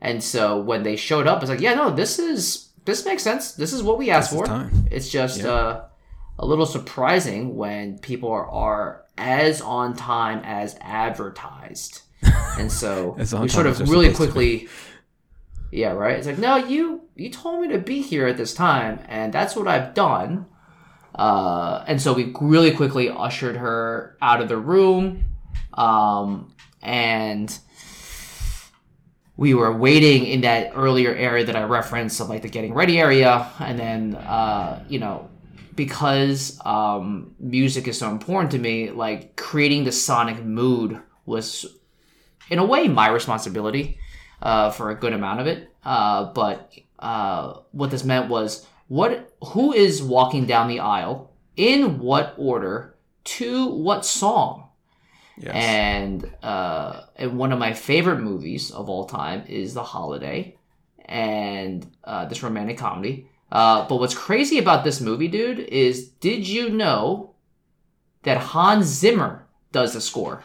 [0.00, 3.52] And so when they showed up, it's like, yeah, no, this is, this makes sense.
[3.52, 4.70] This is what we asked This for.
[4.90, 5.50] It's just Yeah.
[5.50, 5.84] uh,
[6.38, 12.02] a little surprising when people are, are as on time as advertised.
[12.58, 14.68] And so we sort of really quickly
[15.70, 16.16] Yeah, right?
[16.16, 19.54] It's like, no, you you told me to be here at this time, and that's
[19.54, 20.46] what I've done.
[21.14, 25.24] Uh, and so we really quickly ushered her out of the room.
[25.74, 27.56] Um, and
[29.36, 32.98] we were waiting in that earlier area that I referenced of like the getting ready
[32.98, 35.28] area, and then uh, you know,
[35.74, 41.66] because um, music is so important to me, like creating the sonic mood was,
[42.48, 43.98] in a way, my responsibility
[44.42, 45.70] uh, for a good amount of it.
[45.84, 51.98] Uh, but uh, what this meant was what who is walking down the aisle in
[51.98, 54.64] what order to what song
[55.40, 55.54] Yes.
[55.54, 60.56] and uh, and one of my favorite movies of all time is The Holiday,
[61.04, 63.28] and uh, this romantic comedy.
[63.52, 67.34] Uh, but what's crazy about this movie, dude, is did you know
[68.24, 70.42] that Hans Zimmer does the score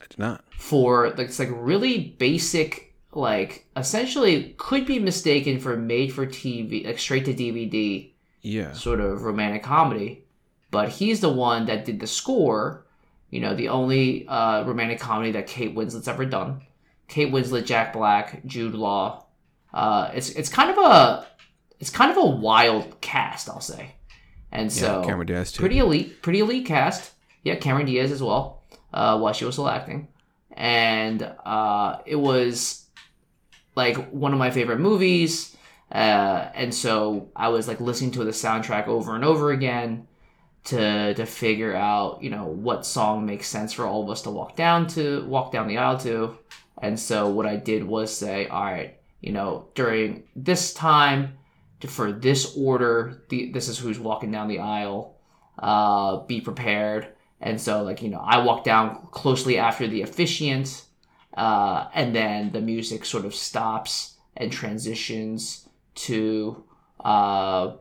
[0.00, 0.41] I did not.
[0.62, 6.86] For like it's like really basic, like essentially could be mistaken for made for TV,
[6.86, 8.72] like straight to DVD Yeah.
[8.72, 10.24] sort of romantic comedy,
[10.70, 12.86] but he's the one that did the score.
[13.30, 16.60] You know, the only uh, romantic comedy that Kate Winslet's ever done.
[17.08, 19.24] Kate Winslet, Jack Black, Jude Law.
[19.74, 21.26] Uh, it's it's kind of a
[21.80, 23.94] it's kind of a wild cast, I'll say.
[24.52, 25.06] And so yeah.
[25.06, 25.60] Cameron Diaz too.
[25.60, 27.12] pretty elite, pretty elite cast.
[27.42, 30.08] yeah, Cameron Diaz as well, uh, while she was still acting,
[30.54, 32.86] and uh, it was
[33.74, 35.56] like one of my favorite movies.
[35.90, 40.06] Uh, and so I was like listening to the soundtrack over and over again
[40.64, 44.30] to to figure out you know what song makes sense for all of us to
[44.30, 46.38] walk down to walk down the aisle to.
[46.80, 51.38] And so what I did was say, all right, you know, during this time,
[51.86, 55.16] for this order, the, this is who's walking down the aisle.
[55.58, 57.08] Uh, be prepared.
[57.42, 60.84] And so, like, you know, I walk down closely after the officiant,
[61.36, 66.62] uh, and then the music sort of stops and transitions to
[67.04, 67.72] uh,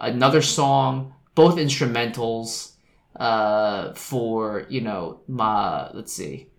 [0.00, 2.74] another song, both instrumentals
[3.16, 6.50] uh, for, you know, my, let's see,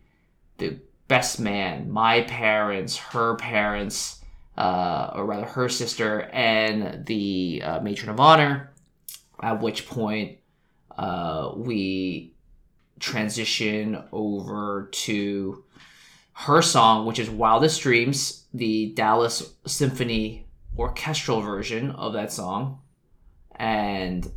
[0.58, 4.22] the best man, my parents, her parents,
[4.58, 8.74] uh, or rather her sister, and the uh, matron of honor.
[9.42, 10.40] At which point,
[10.98, 12.34] uh, we
[13.00, 15.64] transition over to
[16.34, 20.46] her song, which is Wildest Dreams, the Dallas Symphony
[20.78, 22.82] orchestral version of that song.
[23.56, 24.30] And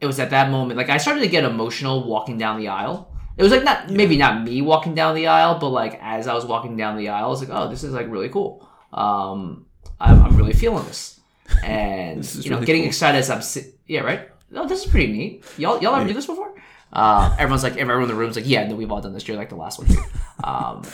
[0.00, 3.14] it was at that moment, like, I started to get emotional walking down the aisle.
[3.36, 3.96] It was like not yeah.
[3.96, 7.08] maybe not me walking down the aisle, but like as I was walking down the
[7.08, 8.68] aisle, I was like, oh, this is like really cool.
[8.92, 9.66] Um,
[9.98, 11.20] I'm, I'm really feeling this,
[11.64, 12.88] and this you know, really getting cool.
[12.88, 14.28] excited as I'm si- yeah, right.
[14.52, 15.44] No, this is pretty neat.
[15.58, 16.54] Y'all y'all ever do this before?
[16.92, 19.26] Uh, everyone's like, everyone in the room's like, yeah, no, we've all done this.
[19.26, 20.02] You're like the last one too.
[20.44, 20.84] Um,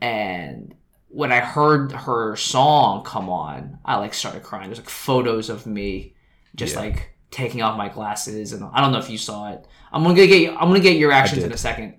[0.00, 0.74] and
[1.08, 4.68] when I heard her song come on, I like started crying.
[4.68, 6.14] There's like photos of me
[6.54, 6.80] just yeah.
[6.80, 9.66] like taking off my glasses, and I don't know if you saw it.
[9.90, 11.94] I'm gonna get I'm gonna get your actions in a second,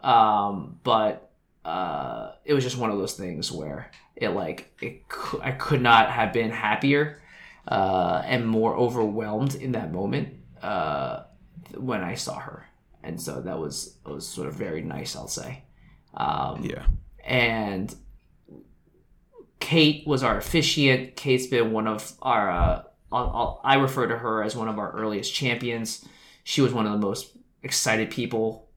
[0.00, 1.30] um, but
[1.64, 5.04] uh, it was just one of those things where it like it
[5.40, 7.22] I could not have been happier
[7.68, 10.28] uh, and more overwhelmed in that moment
[10.62, 11.24] uh,
[11.76, 12.66] when I saw her,
[13.02, 15.64] and so that was it was sort of very nice, I'll say.
[16.14, 16.86] Um, yeah,
[17.24, 17.94] and
[19.60, 21.16] Kate was our officiant.
[21.16, 22.82] Kate's been one of our uh,
[23.14, 26.04] I'll, I'll, i refer to her as one of our earliest champions.
[26.42, 28.68] She was one of the most excited people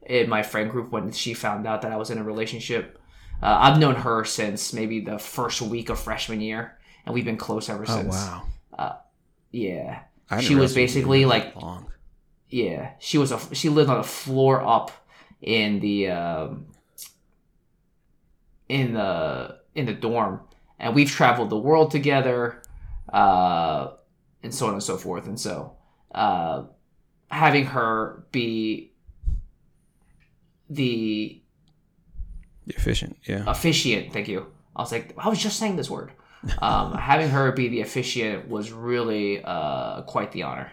[0.00, 2.98] in my friend group when she found out that I was in a relationship.
[3.42, 7.36] Uh, I've known her since maybe the first week of freshman year, and we've been
[7.36, 7.98] close ever since.
[7.98, 8.14] oh, since.
[8.14, 8.46] wow.
[8.78, 8.92] Uh,
[9.50, 10.02] yeah.
[10.40, 11.92] She was basically like, long.
[12.48, 14.90] yeah, she was a she lived on a floor up
[15.42, 16.66] in the um,
[18.68, 20.40] in the in the dorm,
[20.78, 22.62] and we've traveled the world together
[23.12, 23.90] uh,
[24.42, 25.26] and so on and so forth.
[25.26, 25.76] And so
[26.14, 26.64] uh,
[27.28, 28.92] having her be
[30.70, 31.42] the
[32.66, 34.12] the officiant, yeah, officiant.
[34.12, 34.46] Thank you.
[34.74, 36.12] I was like, I was just saying this word.
[36.58, 40.72] Um, having her be the officiant was really uh, quite the honor.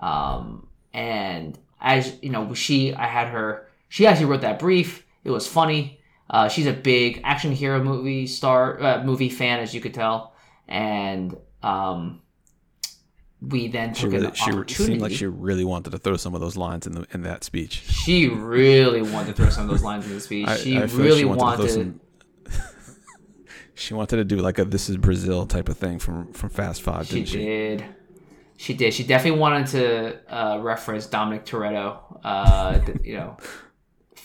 [0.00, 3.68] Um, and as you know, she, I had her.
[3.88, 5.04] She actually wrote that brief.
[5.22, 6.00] It was funny.
[6.28, 10.34] Uh, she's a big action hero movie star, uh, movie fan, as you could tell,
[10.66, 12.22] and um,
[13.40, 14.74] we then took really, an opportunity.
[14.74, 17.22] She seemed like she really wanted to throw some of those lines in the in
[17.22, 17.82] that speech.
[17.88, 20.48] She really wanted to throw some of those lines in the speech.
[20.48, 21.40] I, she I really she wanted.
[21.42, 22.00] wanted
[23.74, 26.82] she wanted to do like a "This is Brazil" type of thing from from Fast
[26.82, 27.06] Five.
[27.06, 27.84] She, she did.
[28.56, 28.94] She did.
[28.94, 32.20] She definitely wanted to uh, reference Dominic Toretto.
[32.22, 33.36] Uh, the, you know,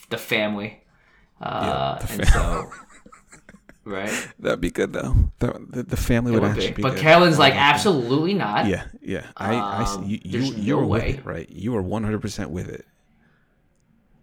[0.10, 0.84] the family.
[1.42, 2.70] Uh, yeah, the and so
[3.90, 4.28] Right.
[4.38, 5.16] That'd be good though.
[5.40, 6.74] The the, the family would, would, actually be.
[6.76, 7.02] be but good.
[7.02, 8.68] Carolyn's like absolutely not.
[8.68, 9.26] Yeah, yeah.
[9.36, 11.00] I, um, I you you, you were way.
[11.00, 11.50] with it, right?
[11.50, 12.86] You were one hundred percent with it.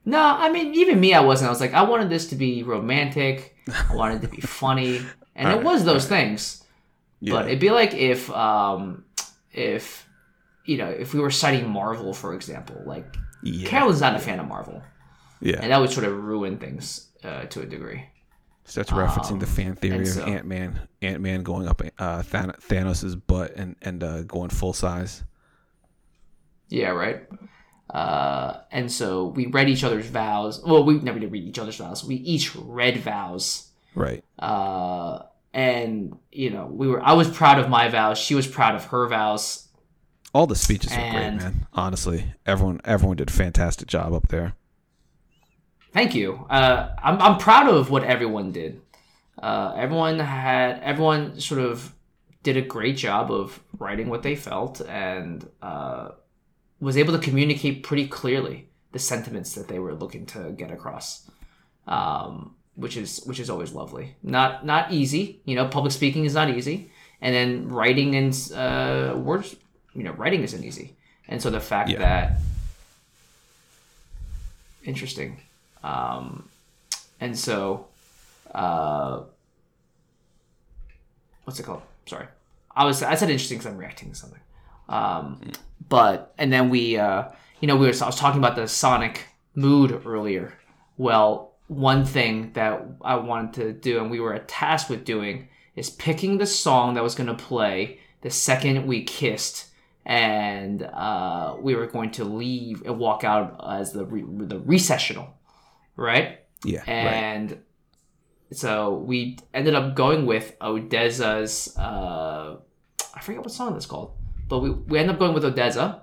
[0.05, 1.49] No, I mean even me, I wasn't.
[1.49, 3.56] I was like, I wanted this to be romantic.
[3.73, 5.01] I wanted to be funny,
[5.35, 6.19] and it was those right.
[6.19, 6.65] things.
[7.21, 7.35] Yeah.
[7.35, 9.05] But it'd be like if um
[9.53, 10.09] if
[10.65, 13.69] you know if we were citing Marvel for example, like yeah.
[13.69, 14.83] Carolyn's not a fan of Marvel.
[15.41, 18.05] Yeah, and that would sort of ruin things uh, to a degree.
[18.65, 21.83] So that's referencing um, the fan theory of so, Ant Man, Ant Man going up
[21.99, 25.23] uh, Thanos's butt and and uh, going full size.
[26.69, 27.23] Yeah, right.
[27.97, 30.63] Uh, and so we read each other's vows.
[30.63, 32.05] Well, we never did read each other's vows.
[32.05, 33.71] We each read vows.
[33.95, 34.23] Right.
[34.39, 35.21] Uh,
[35.55, 37.03] and you know, we were.
[37.03, 38.19] I was proud of my vows.
[38.19, 39.69] She was proud of her vows.
[40.35, 41.67] All the speeches and, were great, man.
[41.73, 44.53] Honestly, everyone everyone did a fantastic job up there.
[45.95, 46.45] Thank you.
[46.51, 48.83] Uh, I'm I'm proud of what everyone did.
[49.43, 51.95] Uh, everyone had everyone sort of
[52.43, 56.11] did a great job of writing what they felt and uh,
[56.81, 61.29] was able to communicate pretty clearly the sentiments that they were looking to get across.
[61.87, 64.17] Um, which is which is always lovely.
[64.23, 65.67] Not not easy, you know.
[65.69, 66.91] Public speaking is not easy,
[67.23, 69.57] and then writing and uh, words,
[69.95, 70.95] you know, writing isn't easy.
[71.29, 71.99] and so the fact Yeah.
[71.99, 72.39] that
[74.85, 75.41] interesting,
[75.83, 76.49] um,
[77.21, 77.87] and so
[78.55, 79.23] uh,
[81.45, 81.83] what's it called?
[82.07, 82.27] Sorry,
[82.75, 84.41] I was I said interesting because I'm reacting to something.
[84.89, 85.41] Um,
[85.89, 87.25] but and then we, uh,
[87.61, 89.25] you know, we were I was talking about the sonic
[89.55, 90.59] mood earlier.
[90.97, 95.91] Well, one thing that I wanted to do, and we were tasked with doing, is
[95.91, 99.67] picking the song that was going to play the second we kissed,
[100.05, 105.35] and uh, we were going to leave and walk out as the re- the recessional,
[105.97, 106.41] right?
[106.65, 106.81] Yeah.
[106.81, 106.89] right.
[106.89, 107.59] and
[108.53, 112.57] so we ended up going with ODESZA's uh,
[113.15, 114.13] I forget what song that's called,
[114.49, 116.01] but we we ended up going with ODESZA.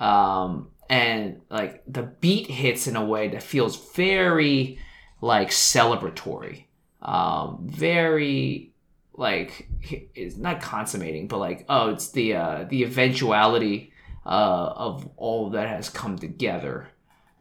[0.00, 4.78] um, and like the beat hits in a way that feels very
[5.20, 6.64] like celebratory,
[7.02, 8.72] um, very
[9.14, 9.68] like
[10.14, 13.92] it's not consummating, but like oh, it's the uh, the eventuality
[14.26, 16.88] uh, of all that has come together,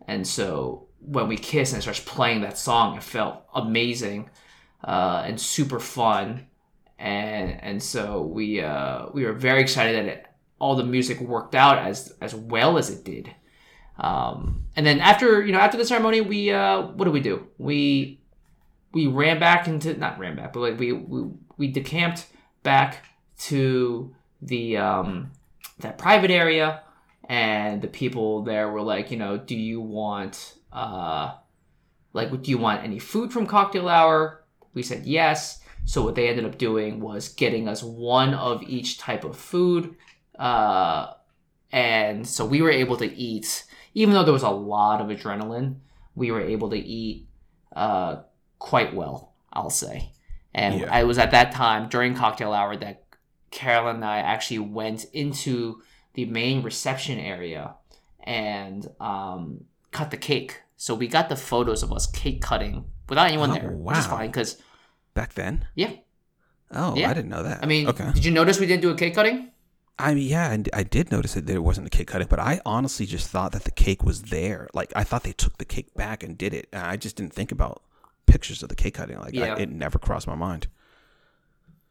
[0.07, 4.29] and so when we kissed and it starts playing that song, it felt amazing
[4.83, 6.45] uh, and super fun,
[6.99, 10.25] and and so we uh, we were very excited that it,
[10.59, 13.33] all the music worked out as as well as it did.
[13.97, 17.47] Um, and then after you know after the ceremony, we uh, what did we do?
[17.57, 18.21] We
[18.91, 22.27] we ran back into not ran back, but like we we, we decamped
[22.63, 23.05] back
[23.39, 25.31] to the um,
[25.79, 26.83] that private area,
[27.27, 31.33] and the people there were like, you know, do you want uh,
[32.13, 34.43] like do you want any food from cocktail hour?
[34.73, 35.61] We said yes.
[35.85, 39.95] So what they ended up doing was getting us one of each type of food,
[40.39, 41.13] uh,
[41.71, 43.65] and so we were able to eat.
[43.93, 45.75] Even though there was a lot of adrenaline,
[46.15, 47.27] we were able to eat
[47.75, 48.21] uh,
[48.59, 50.11] quite well, I'll say.
[50.53, 50.89] And Yeah.
[50.91, 53.03] I was at that time during cocktail hour that
[53.51, 55.81] Carolyn and I actually went into
[56.13, 57.75] the main reception area
[58.23, 60.61] and um, cut the cake.
[60.77, 64.05] So we got the photos of us cake cutting without anyone Oh, there, which is
[64.07, 64.61] fine because
[65.13, 65.65] Back then.
[65.75, 65.91] yeah.
[66.71, 67.09] Oh, Yeah.
[67.09, 67.59] I didn't know that.
[67.63, 68.11] I mean, okay.
[68.13, 69.51] did you notice we didn't do a cake cutting?
[70.01, 72.61] I mean, yeah, and I did notice that there wasn't a cake cutting, but I
[72.65, 74.69] honestly just thought that the cake was there.
[74.73, 76.69] Like I thought they took the cake back and did it.
[76.71, 77.83] And I just didn't think about
[78.25, 79.19] pictures of the cake cutting.
[79.19, 79.55] Like Yeah.
[79.55, 80.67] I, it never crossed my mind.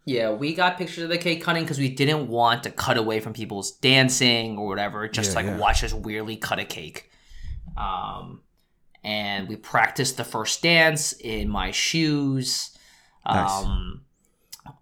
[0.07, 3.21] Yeah, we got pictures of the cake cutting because we didn't want to cut away
[3.21, 5.07] from people's dancing or whatever.
[5.07, 5.59] Just Yeah, like yeah.
[5.59, 7.11] watch us weirdly cut a cake.
[7.77, 8.41] Um,
[9.05, 12.75] and we practiced the first dance in my shoes,
[13.27, 13.65] Nice.
[13.65, 14.01] um,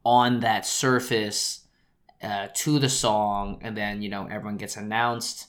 [0.05, 1.66] on that surface
[2.23, 5.49] uh, to the song, and then you know everyone gets announced.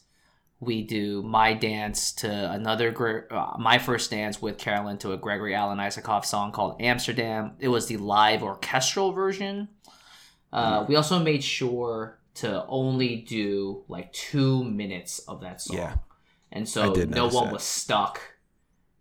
[0.59, 5.53] We do my dance to another uh, my first dance with Carolyn to a Gregory
[5.53, 7.51] Alan Isakov song called Amsterdam.
[7.59, 9.69] It was the live orchestral version.
[10.51, 10.87] Uh, Mm.
[10.89, 15.93] we also made sure to only do like two minutes of that song, Yeah.
[16.51, 17.53] and so no one that.
[17.53, 18.19] was stuck.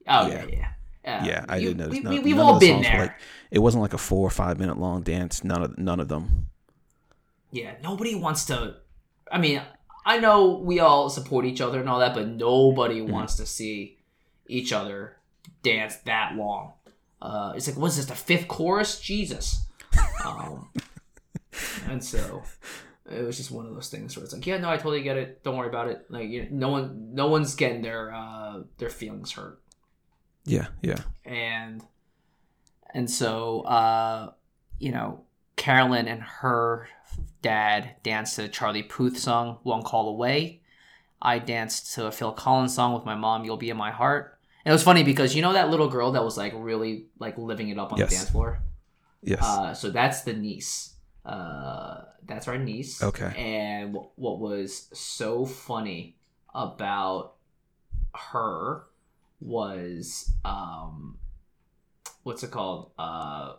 [0.08, 0.68] Oh yeah, Yeah.
[1.04, 1.92] yeah, yeah, I you- did notice.
[1.92, 2.98] We, none- we, we've none all been there.
[2.98, 3.14] Like,
[3.50, 5.42] it wasn't like a four or five minute long dance.
[5.44, 6.48] None of none of them.
[7.56, 8.76] Yeah, nobody wants to.
[9.32, 9.62] I mean,
[10.04, 13.12] I know we all support each other and all that, but nobody Mm-hmm.
[13.12, 13.98] wants to see
[14.46, 15.16] each other
[15.62, 16.74] dance that long.
[17.22, 19.00] Uh, it's like, what's this, the fifth chorus?
[19.00, 19.66] Jesus.
[20.24, 20.68] Um,
[21.88, 22.42] and so
[23.10, 25.16] it was just one of those things where it's like, yeah, no, I totally get
[25.16, 25.42] it.
[25.42, 26.04] Don't worry about it.
[26.10, 29.60] Like, you no one, no one's getting their uh, their feelings hurt
[30.44, 31.82] Yeah, yeah, and
[32.94, 34.32] and so uh
[34.78, 35.22] you know
[35.56, 36.86] carolyn and her
[37.46, 40.60] dad danced to a charlie puth song one call away
[41.22, 44.38] i danced to a phil collins song with my mom you'll be in my heart
[44.64, 47.36] and it was funny because you know that little girl that was like really like
[47.38, 48.10] living it up on Yes.
[48.10, 48.50] the dance floor
[49.22, 49.42] yes.
[49.42, 50.92] uh, so that's the niece.
[51.24, 53.02] Uh, that's our niece.
[53.02, 53.32] Okay.
[53.36, 56.16] And w- what was so funny
[56.54, 57.34] about
[58.32, 58.84] her
[59.40, 61.18] was um,
[62.22, 62.92] what's it called?
[62.98, 63.54] Uh,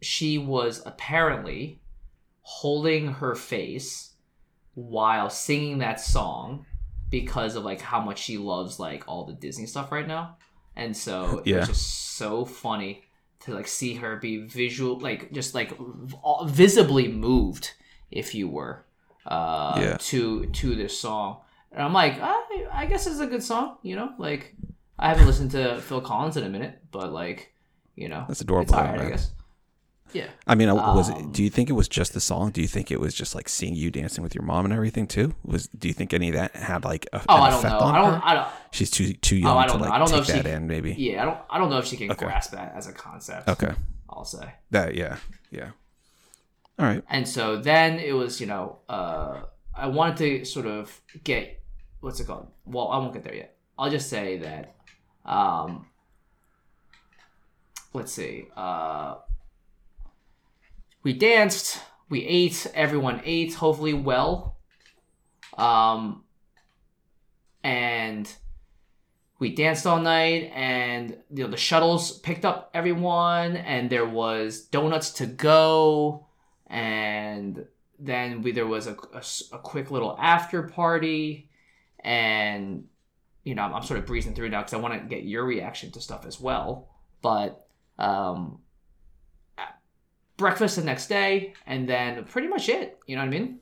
[0.00, 1.80] she was apparently
[2.42, 4.12] holding her face
[4.74, 6.64] while singing that song
[7.10, 10.36] because of like how much she loves like all the Disney stuff right now.
[10.76, 11.58] And so it Yeah.
[11.60, 13.04] was just so funny
[13.40, 17.72] to like see her be visual like just like v- visibly moved
[18.10, 18.84] if you were
[19.26, 19.96] uh Yeah.
[20.00, 21.40] to to this song.
[21.72, 24.12] And I'm like, I, I guess it's a good song, you know?
[24.18, 24.54] Like
[24.98, 27.52] I haven't listened to Phil Collins in a minute, but like,
[27.94, 29.32] you know, That's adorable, It's alright, I guess.
[30.12, 30.28] Yeah.
[30.46, 32.50] I mean, was Um, it, do you think it was just the song?
[32.50, 35.06] Do you think it was just like seeing you dancing with your mom and everything
[35.06, 35.34] too?
[35.44, 37.72] Was do you think any of that had like a, Oh, an I don't effect
[37.72, 37.78] know.
[37.86, 38.14] on I don't.
[38.14, 38.20] her?
[38.24, 38.48] I don't.
[38.72, 39.84] She's too too young Oh, I don't know.
[39.84, 40.66] like I don't know take if she that in.
[40.66, 40.94] Maybe.
[40.94, 41.38] Yeah, I don't.
[41.50, 42.24] I don't know if she can Okay.
[42.26, 43.48] grasp that as a concept.
[43.48, 43.72] Okay.
[44.08, 44.54] I'll say.
[44.70, 45.16] That yeah
[45.50, 45.70] yeah.
[46.78, 47.02] All right.
[47.10, 49.42] And so then it was, you know, uh,
[49.74, 51.60] I wanted to sort of get
[52.00, 52.46] what's it called?
[52.64, 53.56] Well, I won't get there yet.
[53.78, 54.74] I'll just say that
[55.24, 55.86] um,
[57.92, 58.46] let's see.
[58.56, 59.16] Uh,
[61.08, 61.80] we danced,
[62.10, 64.58] we ate, everyone ate, hopefully well.
[65.56, 66.22] Um,
[67.64, 68.30] and
[69.38, 74.60] we danced all night, and you know the shuttles picked up everyone, and there was
[74.60, 76.26] donuts to go,
[76.66, 77.64] and
[77.98, 79.22] then we there was a, a,
[79.56, 81.48] a quick little after party,
[82.00, 82.84] and
[83.44, 85.46] you know I'm, I'm sort of breezing through now because I want to get your
[85.46, 86.90] reaction to stuff as well,
[87.22, 87.66] but
[87.98, 88.58] um,
[90.38, 92.98] breakfast the next day, and then pretty much it.
[93.06, 93.60] You know what I mean?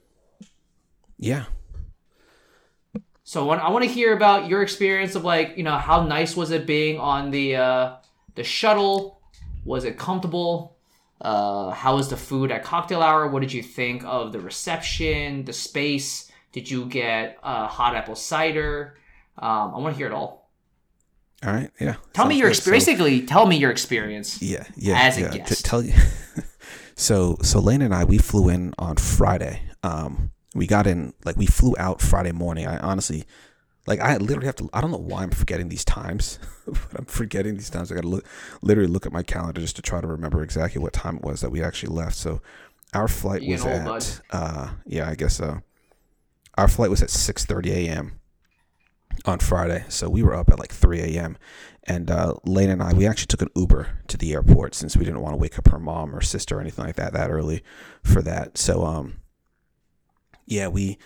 [1.19, 1.47] Yeah.
[3.25, 6.05] So I want, I want to hear about your experience of like, you know, how
[6.05, 7.97] nice was it being on the uh,
[8.37, 9.21] the shuttle?
[9.65, 10.77] Was it comfortable?
[11.21, 13.27] Uh, how was the food at cocktail hour?
[13.27, 16.31] What did you think of the reception, the space?
[16.53, 18.97] Did you get uh, hot apple cider?
[19.39, 20.46] Um, I want to hear it all.
[21.45, 21.71] All right.
[21.81, 21.97] Yeah.
[22.13, 22.85] Tell me your experience.
[22.85, 24.41] So- Basically, tell me your experience.
[24.41, 24.99] Yeah, yeah.
[25.01, 25.29] as a yeah.
[25.31, 25.65] To guest.
[25.65, 25.93] tell you.
[26.97, 29.63] so so Lane and I we flew in on Friday.
[29.83, 32.67] Um, we got in like we flew out Friday morning.
[32.67, 33.25] I honestly,
[33.87, 34.71] like I literally have to.
[34.73, 37.93] I don't know why I'm forgetting these times, but I'm forgetting these times.
[37.93, 38.25] I got to look,
[38.63, 41.43] literally look at my calendar just to try to remember exactly what time it was
[41.43, 42.17] that we actually left.
[42.17, 42.41] So
[42.95, 44.21] our flight You was at.
[44.31, 45.61] Uh, yeah, I guess so.
[46.57, 48.21] Our flight was at 6:30 a.m.
[49.25, 51.39] on Friday, so we were up at like 3 a.m.
[51.85, 55.05] And uh, Lane and I, we actually took an Uber to the airport since we
[55.05, 57.63] didn't want to wake up her mom or sister or anything like that that early
[58.03, 58.59] for that.
[58.59, 59.21] So, um,
[60.47, 60.99] yeah, we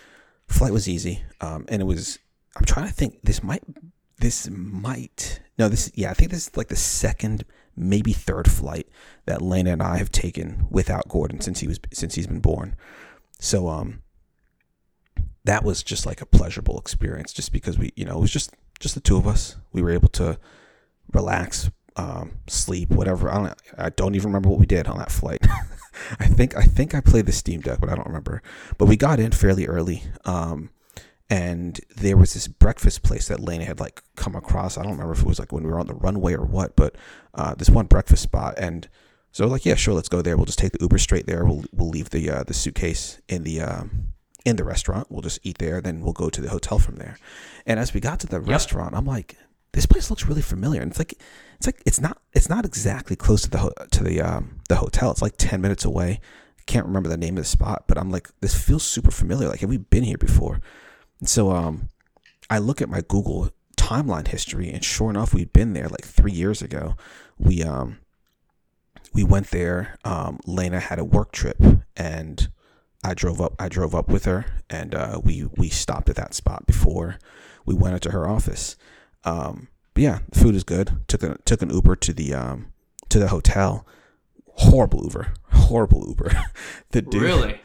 [0.47, 2.19] flight was easy, um, and it was.
[2.55, 3.19] I'm trying to think.
[3.23, 3.63] This might,
[4.17, 5.41] this might.
[5.57, 5.91] No, this.
[5.95, 7.45] Yeah, I think this is like the second,
[7.75, 8.87] maybe third flight
[9.25, 12.75] that Lena and I have taken without Gordon since he was since he's been born.
[13.39, 14.01] So, um,
[15.43, 18.53] that was just like a pleasurable experience, just because we, you know, it was just
[18.79, 19.55] just the two of us.
[19.71, 20.37] We were able to
[21.13, 23.29] relax, um, sleep, whatever.
[23.29, 23.61] I don't.
[23.77, 25.45] I don't even remember what we did on that flight.
[26.19, 28.41] I think I think I played the Steam Deck, but I don't remember.
[28.77, 30.69] But we got in fairly early, um,
[31.29, 34.77] and there was this breakfast place that Lena had like come across.
[34.77, 36.75] I don't remember if it was like when we were on the runway or what,
[36.75, 36.95] but
[37.33, 38.87] uh, this one breakfast spot, and
[39.31, 40.37] so like yeah, sure, let's go there.
[40.37, 41.45] We'll just take the Uber straight there.
[41.45, 44.13] We'll we'll leave the uh, the suitcase in the um,
[44.45, 45.07] in the restaurant.
[45.09, 47.17] We'll just eat there, then we'll go to the hotel from there.
[47.65, 49.37] And as we got to the restaurant, I'm like,
[49.73, 50.81] this place looks really familiar.
[50.81, 51.13] And it's like,
[51.55, 54.75] it's like it's not it's not exactly close to the ho- to the um the
[54.75, 55.11] hotel.
[55.11, 56.19] It's like ten minutes away.
[56.57, 59.47] I Can't remember the name of the spot, but I'm like, this feels super familiar.
[59.47, 60.59] Like, have we been here before?
[61.19, 61.89] And so um,
[62.49, 66.31] I look at my Google timeline history, and sure enough, we'd been there like three
[66.31, 66.95] years ago.
[67.37, 67.99] We um
[69.13, 69.97] we went there.
[70.03, 71.57] Um, Lena had a work trip,
[71.95, 72.49] and
[73.03, 73.55] I drove up.
[73.59, 77.17] I drove up with her, and uh, we we stopped at that spot before
[77.65, 78.75] we went into her office.
[79.23, 80.97] Um, but yeah, the food is good.
[81.07, 82.67] Took a took an Uber to the um
[83.09, 83.85] to the hotel.
[84.55, 85.33] Horrible Uber.
[85.51, 86.31] Horrible Uber.
[86.91, 87.21] the dude.
[87.21, 87.61] Really?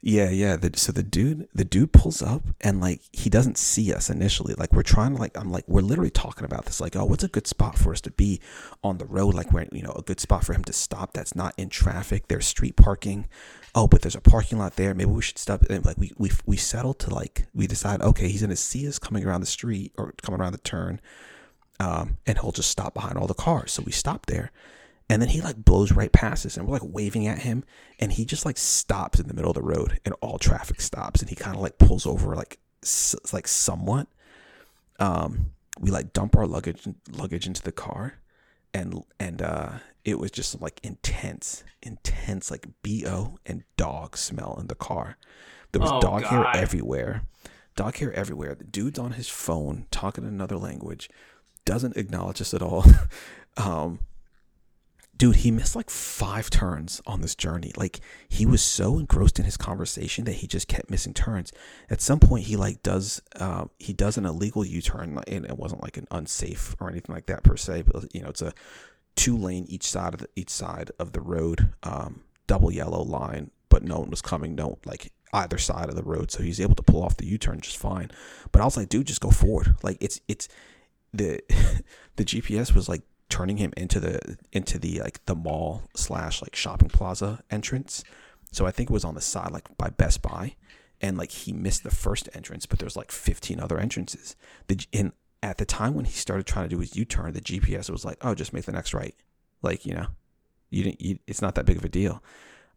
[0.00, 0.56] Yeah, yeah.
[0.56, 4.54] The, so the dude, the dude pulls up and like he doesn't see us initially.
[4.54, 6.80] Like we're trying to like I'm like we're literally talking about this.
[6.80, 8.40] Like oh, what's a good spot for us to be
[8.84, 9.34] on the road?
[9.34, 12.28] Like where you know a good spot for him to stop that's not in traffic.
[12.28, 13.26] There's street parking.
[13.78, 14.92] Oh, but there's a parking lot there.
[14.92, 15.62] Maybe we should stop.
[15.70, 18.98] And like we we we settled to like we decide okay, he's gonna see us
[18.98, 21.00] coming around the street or coming around the turn,
[21.78, 23.70] um, and he'll just stop behind all the cars.
[23.70, 24.50] So we stop there.
[25.08, 27.64] And then he like blows right past us and we're like waving at him
[28.00, 31.20] and he just like stops in the middle of the road and all traffic stops
[31.20, 32.58] and he kind of like pulls over like
[33.32, 34.08] like somewhat.
[34.98, 38.18] Um we like dump our luggage luggage into the car
[38.74, 39.70] and and uh
[40.10, 45.16] it was just like intense intense like BO and dog smell in the car.
[45.72, 47.22] There was Oh, dog hair everywhere.
[47.76, 48.54] Dog hair everywhere.
[48.54, 51.08] The dude's on his phone talking another language.
[51.64, 52.84] Doesn't acknowledge us at all.
[53.56, 54.00] um
[55.18, 57.72] dude, he missed like five turns on this journey.
[57.76, 61.52] Like he was so engrossed in his conversation that he just kept missing turns.
[61.90, 65.58] At some point, he like does um, he does an illegal U turn, and it
[65.58, 67.82] wasn't like an unsafe or anything like that per se.
[67.82, 68.52] But you know, it's a
[69.18, 73.50] two lane each side of the each side of the road, um, double yellow line,
[73.68, 74.54] but no one was coming.
[74.54, 77.36] No, like either side of the road, so he's able to pull off the U
[77.36, 78.10] turn just fine.
[78.52, 79.74] But I was like, dude, just go forward.
[79.82, 80.48] Like it's it's
[81.12, 81.40] the
[82.16, 86.54] the GPS was like turning him into the into the like the mall slash like
[86.54, 88.04] shopping plaza entrance.
[88.52, 90.54] So I think it was on the side like by Best Buy,
[91.00, 94.36] and like he missed the first entrance, but there's like 15 other entrances.
[94.68, 95.12] The and
[95.42, 98.18] at the time when he started trying to do his U-turn, the GPS was like,
[98.22, 99.14] "Oh, just make the next right."
[99.62, 100.06] Like you know,
[100.70, 101.00] you didn't.
[101.00, 102.22] You, it's not that big of a deal.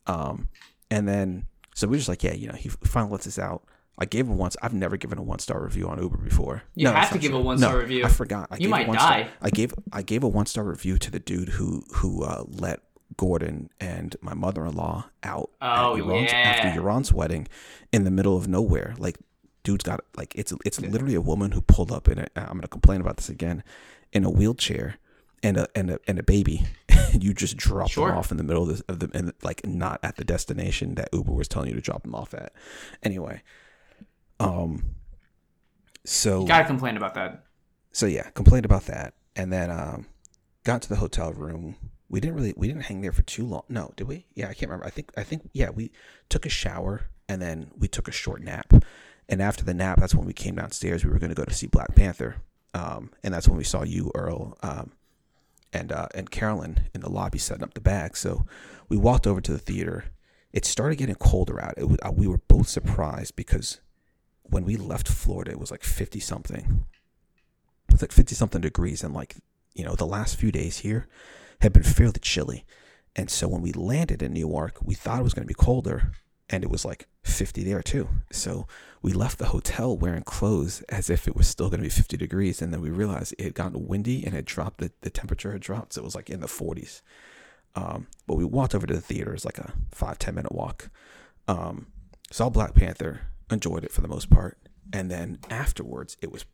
[0.07, 0.49] Um,
[0.89, 1.45] and then
[1.75, 3.63] so we're just like, yeah, you know, he finally lets us out.
[3.97, 4.57] I gave him once.
[4.61, 6.63] I've never given a one star review on Uber before.
[6.75, 7.39] You No, have to give true.
[7.39, 8.03] a one-star No, review.
[8.05, 8.47] I forgot.
[8.49, 9.29] I You might die.
[9.41, 12.81] I gave I gave a one star review to the dude who who uh, let
[13.17, 16.37] Gordon and my mother in law out Oh, at Yaron's, yeah.
[16.39, 17.47] after Yaron's wedding
[17.91, 18.95] in the middle of nowhere.
[18.97, 19.17] Like,
[19.63, 22.27] dude's got like it's it's literally a woman who pulled up in a.
[22.35, 23.63] I'm gonna complain about this again,
[24.11, 24.95] in a wheelchair.
[25.43, 26.67] And a, and a and a baby,
[27.19, 28.09] you just drop Sure.
[28.09, 30.93] them off in the middle of, this, of the and like not at the destination
[30.95, 32.53] that Uber was telling you to drop them off at.
[33.01, 33.41] Anyway,
[34.39, 34.83] um,
[36.05, 37.43] so Gotta complain about that.
[37.91, 40.05] so yeah, complained about that, and then um,
[40.63, 41.75] got to the hotel room.
[42.07, 43.63] We didn't really we didn't hang there for too long.
[43.69, 44.27] No, did we?
[44.35, 44.85] Yeah, I can't remember.
[44.85, 45.91] I think I think yeah, we
[46.29, 48.73] took a shower and then we took a short nap.
[49.31, 51.05] And after the nap, that's when we came downstairs.
[51.05, 52.35] We were going to go to see Black Panther,
[52.73, 54.91] um, and that's when we saw you, Earl, um,
[55.71, 58.17] and uh, and Carolyn in the lobby setting up the bag.
[58.17, 58.45] So
[58.89, 60.05] we walked over to the theater.
[60.51, 61.77] It started getting colder out.
[61.77, 63.79] Was, uh, we were both surprised because
[64.43, 66.83] when we left Florida, it was like fifty something.
[67.89, 69.37] It's like fifty something degrees, and like
[69.73, 71.07] you know, the last few days here
[71.61, 72.65] had been fairly chilly.
[73.15, 76.11] And so when we landed in Newark, we thought it was going to be colder,
[76.51, 78.09] and it was like 50 there too.
[78.31, 78.67] So
[79.01, 82.17] we left the hotel wearing clothes as if it was still going to be 50
[82.17, 84.79] degrees, and then we realized it had gotten windy and it dropped.
[84.79, 87.01] The, the temperature had dropped, so it was like in the 40s.
[87.73, 89.33] Um, but we walked over to the theater.
[89.33, 90.89] It's like a five ten minute walk.
[91.47, 91.87] Um,
[92.29, 94.57] saw Black Panther, enjoyed it for the most part,
[94.91, 96.45] and then afterwards it was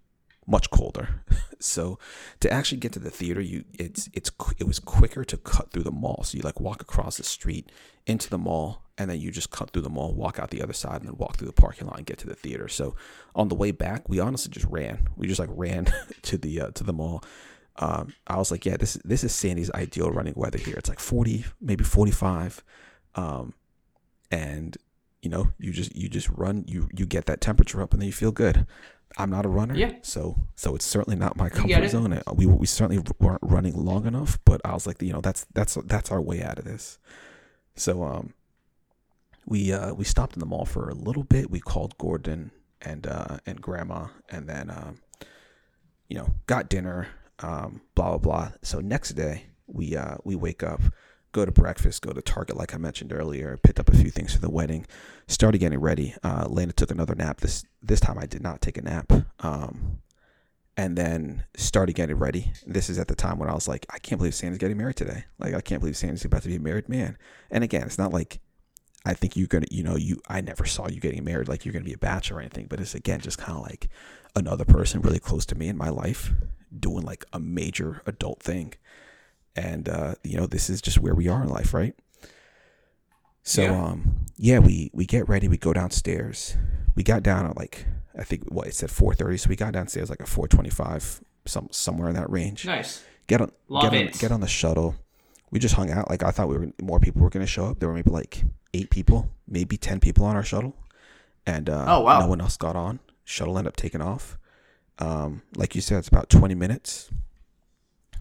[0.48, 1.22] much colder.
[1.60, 2.00] so
[2.40, 5.84] to actually get to the theater, you it's it's it was quicker to cut through
[5.84, 6.24] the mall.
[6.24, 7.72] So you like walk across the street
[8.08, 10.74] into the mall, and then you just cut through the mall, walk out the other
[10.74, 12.68] side, and then walk through the parking lot and get to the theater.
[12.68, 12.96] So
[13.36, 15.10] on the way back, we honestly just ran.
[15.16, 15.88] We just like ran
[16.24, 17.24] to the uh, to the mall.
[17.80, 20.76] Um, I was like, yeah, this this is Sandy's ideal running weather here.
[20.78, 22.64] It's like forty, maybe forty five,
[23.16, 23.54] um,
[24.32, 24.78] and
[25.22, 28.08] you know, you just you just run, you you get that temperature up, and then
[28.08, 28.66] you feel good.
[29.18, 29.94] I'm not a runner, Yeah.
[30.02, 31.90] so so it's certainly not my comfort it.
[31.90, 32.22] zone.
[32.36, 35.76] We we certainly weren't running long enough, but I was like, you know, that's that's
[35.86, 37.00] that's our way out of this.
[37.76, 38.34] So um,
[39.46, 41.50] we uh we stopped in the mall for a little bit.
[41.50, 42.52] We called Gordon
[42.82, 45.00] and uh and Grandma, and then um,
[46.10, 47.08] you know, got dinner,
[47.40, 48.52] um, blah blah blah.
[48.62, 50.82] So next day we uh we wake up,
[51.32, 54.34] go to breakfast, go to Target like I mentioned earlier, picked up a few things
[54.34, 54.86] for the wedding,
[55.28, 56.16] started getting ready.
[56.24, 57.42] Uh, Lena took another nap.
[57.42, 59.12] This this time I did not take a nap.
[59.40, 60.00] Um,
[60.78, 62.52] and then started getting ready.
[62.66, 64.96] This is at the time when I was like, I can't believe Sandy's getting married
[64.96, 65.26] today.
[65.40, 67.18] Like I can't believe Sandy's about to be a married man.
[67.50, 68.40] And again, it's not like
[69.04, 71.74] I think you're gonna, you know, you I never saw you getting married like you're
[71.74, 72.68] gonna be a bachelor or anything.
[72.68, 73.90] But it's again just kind of like
[74.36, 76.32] another person really close to me in my life
[76.78, 78.74] doing like a major adult thing.
[79.58, 81.96] And uh, you know, this is just where we are in life, right?
[83.44, 83.86] So Yeah.
[83.86, 86.56] um yeah, we we get ready, we go downstairs.
[86.96, 87.86] We got down at like
[88.18, 92.10] I think what it said 4:30, so we got downstairs like a 4:25, some somewhere
[92.10, 92.66] in that range.
[92.66, 93.04] Nice.
[93.28, 94.20] Get on Love get on it.
[94.20, 94.96] get on the shuttle.
[95.50, 96.10] We just hung out.
[96.10, 97.80] Like I thought we were more people were going to show up.
[97.80, 98.44] There were maybe like
[98.74, 100.76] 8 people, maybe 10 people on our shuttle.
[101.46, 102.20] And uh Oh, wow.
[102.20, 103.00] no one else got on.
[103.24, 104.38] Shuttle ended up taking off.
[105.00, 107.10] Um like you said it's about 20 minutes.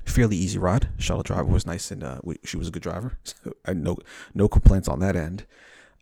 [0.07, 0.89] Fairly easy ride.
[0.99, 3.19] Shuttle driver was nice and uh we, she was a good driver.
[3.25, 3.99] So I no
[4.35, 5.45] no complaints on that end.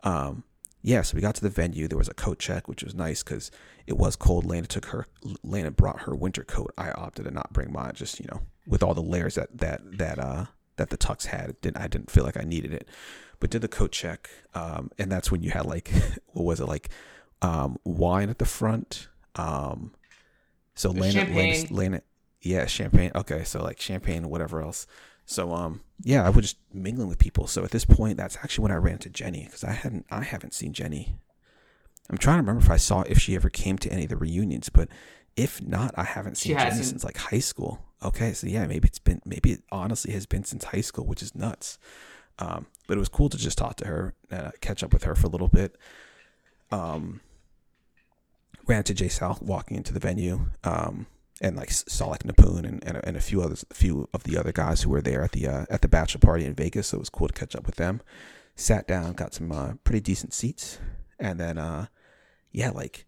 [0.02, 0.44] Um
[0.82, 1.88] yeah, so we got to the venue.
[1.88, 3.50] There was a coat check, which was nice because
[3.86, 4.44] it was cold.
[4.44, 5.06] Lena took her,
[5.42, 6.74] Lena brought her winter coat.
[6.76, 9.80] I opted to not bring mine, just you know, with all the layers that that
[9.96, 10.44] that uh
[10.76, 11.48] that the tux had.
[11.48, 12.86] It didn't I didn't feel like I needed it,
[13.40, 14.28] but did the coat check.
[14.54, 15.88] Um, and that's when you had like,
[16.32, 16.90] what was it like,
[17.42, 19.08] um, wine at the front.
[19.36, 19.92] Um,
[20.74, 22.00] so Lena, Lena, champagne.
[22.44, 23.10] Yeah, champagne.
[23.14, 24.86] Okay, so like champagne, whatever else.
[25.26, 27.46] So um yeah, I was just mingling with people.
[27.46, 30.22] So at this point, that's actually when I ran to Jenny because I hadn't I
[30.22, 31.16] haven't seen Jenny.
[32.10, 34.16] I'm trying to remember if I saw if she ever came to any of the
[34.16, 34.88] reunions, but
[35.36, 36.86] if not, I haven't She seen Jenny hasn't.
[36.86, 37.82] since like high school.
[38.02, 41.22] Okay, so yeah, maybe it's been maybe it honestly has been since high school, which
[41.22, 41.78] is nuts.
[42.38, 45.14] Um, but it was cool to just talk to her, uh, catch up with her
[45.14, 45.76] for a little bit.
[46.72, 47.20] Um,
[48.66, 50.46] ran to Jay South walking into the venue.
[50.64, 51.06] Um,
[51.40, 54.08] and like s- saw like Napoon and, and, a- and a few others, a few
[54.14, 56.54] of the other guys who were there at the uh, at the bachelor party in
[56.54, 56.88] Vegas.
[56.88, 58.00] So it was cool to catch up with them.
[58.56, 60.78] Sat down, got some uh, pretty decent seats,
[61.18, 61.86] and then uh,
[62.52, 63.06] yeah, like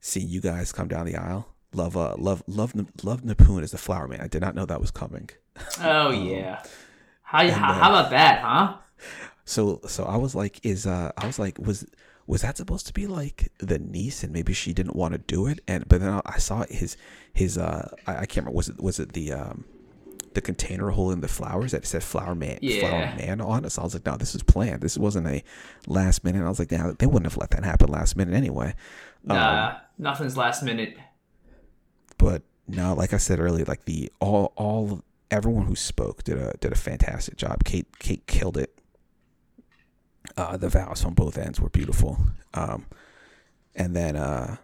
[0.00, 1.54] seeing you guys come down the aisle.
[1.74, 4.22] Love, uh, love, love, love Napoon as the flower man.
[4.22, 5.28] I did not know that was coming.
[5.80, 6.62] Oh Um, yeah.
[7.22, 8.76] How, and, how, uh, how about that, huh?
[9.44, 11.84] So so I was like, is uh I was like, was
[12.28, 15.46] was that supposed to be like the niece and maybe she didn't want to do
[15.48, 15.60] it?
[15.66, 16.96] And but then I saw his
[17.32, 19.64] his uh I, I can't remember was it was it the um
[20.34, 22.80] the container holding the flowers that said flower man Yeah.
[22.80, 23.70] flower man on it.
[23.70, 24.82] So I was like, no, this is planned.
[24.82, 25.42] This wasn't a
[25.86, 26.44] last minute.
[26.44, 28.74] I was like, nah, they wouldn't have let that happen last minute anyway.
[29.24, 30.96] Nah, Um, nothing's last minute.
[32.18, 36.52] but no, like I said earlier, like the all all everyone who spoke did a
[36.60, 37.64] did a fantastic job.
[37.64, 38.77] Kate Kate killed it.
[40.36, 42.18] Uh, the vows on both ends were beautiful.
[42.54, 42.86] Um,
[43.74, 44.56] and then uh,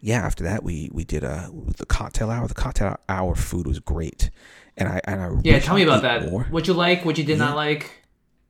[0.00, 2.46] yeah, after that we we did a the cocktail hour.
[2.48, 4.30] The cocktail hour food was great,
[4.76, 6.30] and I and I Yeah, tell me about that.
[6.30, 6.44] More.
[6.50, 7.04] What you like?
[7.04, 7.46] What you did Yeah.
[7.46, 7.90] not like?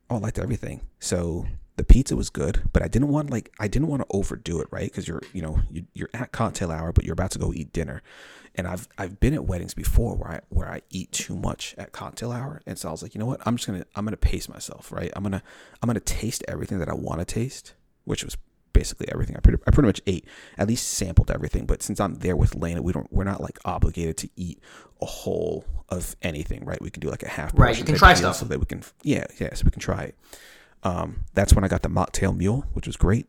[0.09, 0.81] Oh, I liked everything.
[0.99, 4.61] So the pizza was good, but I didn't want like I didn't want to overdo
[4.61, 4.91] it, right?
[4.91, 7.73] Because you're you know you, you're at cocktail hour, but you're about to go eat
[7.73, 8.03] dinner,
[8.55, 11.93] and I've I've been at weddings before where I where I eat too much at
[11.93, 14.17] cocktail hour, and so I was like, you know what, I'm just gonna I'm gonna
[14.17, 15.11] pace myself, right?
[15.15, 15.43] I'm gonna
[15.83, 17.75] I'm gonna taste everything that I want to taste,
[18.05, 18.37] which was
[18.73, 19.37] basically everything.
[19.37, 20.27] I pretty I pretty much ate
[20.59, 23.59] at least sampled everything, but since I'm there with Lena, we don't we're not like
[23.65, 24.61] obligated to eat
[25.01, 26.81] a whole of anything, right?
[26.81, 28.37] We can do like a half Right, you can try stuff.
[28.37, 30.15] so that we can yeah yeah so we can try it.
[30.83, 33.27] Um, that's when I got the mocktail mule, which was great.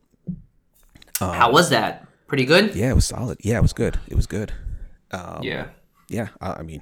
[1.18, 2.06] How was that?
[2.26, 2.74] Pretty good.
[2.74, 3.38] Yeah, it was solid.
[3.42, 4.00] Yeah, it was good.
[4.08, 4.52] It was good.
[5.12, 5.68] Um, yeah.
[6.08, 6.28] yeah.
[6.40, 6.80] I, I mean,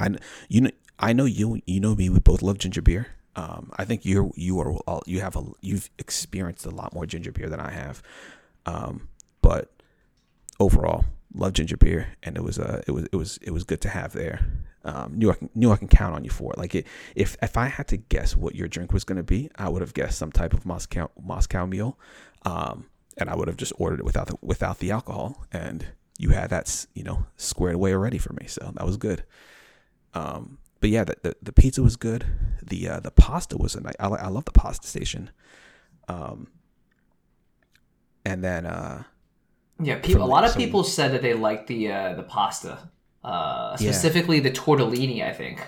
[0.00, 0.10] I
[0.48, 2.08] you know I know you you know me.
[2.08, 3.08] We both love ginger beer.
[3.34, 7.06] Um, I think you're you are all, you have a you've experienced a lot more
[7.06, 8.02] ginger beer than I have.
[8.66, 9.08] Um,
[9.40, 9.72] but
[10.60, 11.04] overall,
[11.34, 13.88] love ginger beer, and it was uh it was it was it was good to
[13.88, 14.46] have there.
[14.84, 16.58] Um, knew I can, knew I can count on you for it.
[16.58, 19.48] Like it, if if I had to guess what your drink was going to be,
[19.56, 21.98] I would have guessed some type of Moscow Moscow mule,
[22.44, 22.86] um,
[23.16, 25.86] and I would have just ordered it without the, without the alcohol, and
[26.18, 29.24] you had that you know squared away already for me, so that was good.
[30.14, 32.26] Um, but yeah, the, the the pizza was good.
[32.62, 33.94] The uh, the pasta was a nice.
[34.00, 35.30] I, I love the pasta station.
[36.08, 36.48] Um,
[38.24, 39.04] and then uh,
[39.80, 40.22] Yeah, people.
[40.22, 42.90] A lot of some- people said that they liked the uh, the pasta,
[43.24, 43.90] uh, Yeah.
[43.90, 45.22] specifically the tortellini.
[45.24, 45.60] I think.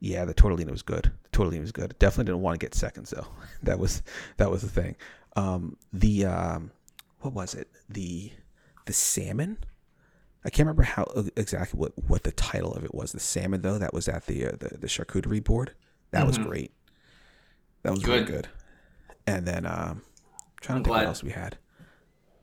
[0.00, 1.12] Yeah, the tortellini was good.
[1.24, 1.94] The tortellini was good.
[1.98, 3.26] Definitely didn't want to get seconds though.
[3.62, 4.02] That was
[4.36, 4.96] that was the thing.
[5.36, 6.70] Um, the um,
[7.20, 7.68] what was it?
[7.88, 8.32] The
[8.86, 9.58] the salmon.
[10.44, 13.12] I can't remember how uh, exactly what, what the title of it was.
[13.12, 15.72] The salmon though that was at the uh, the, the charcuterie board.
[16.10, 16.46] That was Mhm.
[16.46, 16.72] great.
[17.82, 18.26] That was really Good.
[18.26, 18.48] good.
[19.26, 20.02] And then um,
[20.60, 21.58] trying I'm to think what else we had.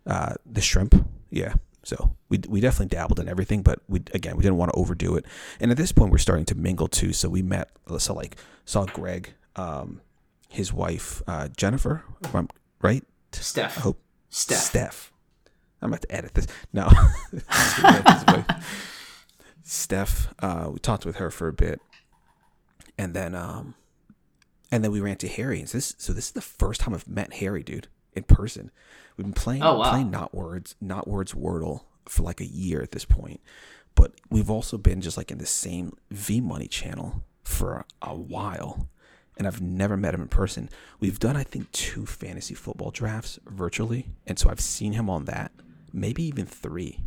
[0.06, 1.08] Uh, the shrimp.
[1.30, 1.54] Yeah.
[1.84, 5.16] So we we definitely dabbled in everything, but we again we didn't want to overdo
[5.16, 5.26] it.
[5.60, 7.14] And at this point, we're starting to mingle too.
[7.14, 7.70] So we met.
[8.00, 8.36] So like
[8.66, 10.02] saw Greg, um,
[10.50, 12.50] his wife uh, Jennifer, if I'm
[12.82, 13.04] right.
[13.32, 13.78] Steph.
[13.78, 14.58] I hope Steph.
[14.60, 15.14] Steph.
[15.82, 16.47] I'm about to edit this.
[16.73, 16.89] No.
[19.63, 20.34] Steph.
[20.39, 21.80] Uh, we talked with her for a bit,
[22.97, 23.75] and then um,
[24.71, 25.59] and then we ran to Harry.
[25.59, 28.71] And so this so this is the first time I've met Harry, dude, in person.
[29.17, 29.89] We've been playing Oh, wow.
[29.89, 33.41] playing not words not words Wordle for like a year at this point,
[33.95, 38.88] but we've also been just like in the same V Money channel for a while.
[39.38, 40.69] And I've never met him in person.
[40.99, 45.23] We've done, I think, two fantasy football drafts virtually, and so I've seen him on
[45.25, 45.53] that.
[45.94, 47.00] Maybe even three.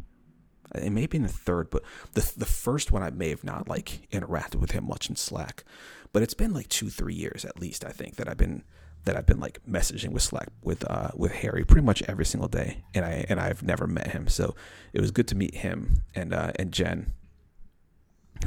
[0.75, 1.83] It may be in the third, but
[2.15, 5.65] the the first one I may have not like interacted with him much in Slack.
[6.13, 7.85] But it's been like two, three years at least.
[7.85, 8.65] I think that I've been
[9.05, 12.49] that I've been like messaging with Slack with uh with Harry pretty much every single
[12.49, 14.29] day, and I and I've never met him.
[14.29, 14.55] So
[14.95, 17.13] it was good to meet him and uh and Jen,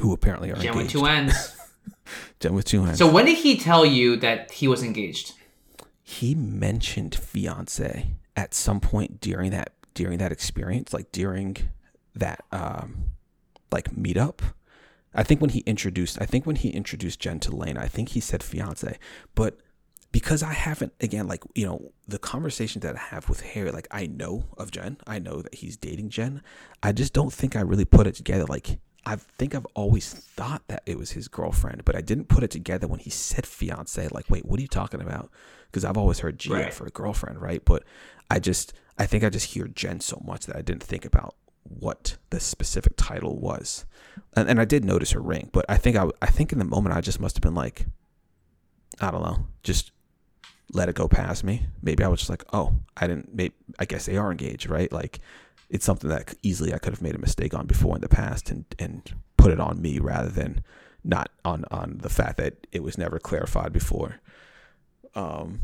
[0.00, 1.56] who apparently are Jen with two ends.
[2.40, 2.98] Jen with two ends.
[2.98, 5.34] So when did he tell you that he was engaged?
[6.08, 11.56] he mentioned fiance at some point during that during that experience like during
[12.14, 13.12] that um
[13.72, 14.38] like meetup
[15.14, 18.10] i think when he introduced i think when he introduced jen to lane i think
[18.10, 18.98] he said fiance
[19.34, 19.58] but
[20.12, 23.88] because i haven't again like you know the conversations that i have with harry like
[23.90, 26.42] i know of jen i know that he's dating jen
[26.82, 28.78] i just don't think i really put it together like
[29.08, 32.50] I think I've always thought that it was his girlfriend, but I didn't put it
[32.50, 34.08] together when he said fiance.
[34.08, 35.30] Like, wait, what are you talking about?
[35.70, 36.74] Because I've always heard Gia Right.
[36.74, 37.64] for a girlfriend, right?
[37.64, 37.84] But
[38.32, 41.34] I just, I think I just hear Jen so much that I didn't think about
[41.62, 43.86] what the specific title was,
[44.34, 46.64] and, and I did notice her ring, but I think I, I think in the
[46.64, 47.86] moment I just must have been like,
[49.00, 49.92] I don't know, just
[50.72, 51.66] let it go past me.
[51.82, 53.34] Maybe I was just like, oh, I didn't.
[53.34, 54.90] Maybe I guess they are engaged, right?
[54.90, 55.20] Like,
[55.70, 58.50] it's something that easily I could have made a mistake on before in the past,
[58.50, 60.62] and and put it on me rather than
[61.04, 64.20] not on on the fact that it was never clarified before.
[65.14, 65.60] Um,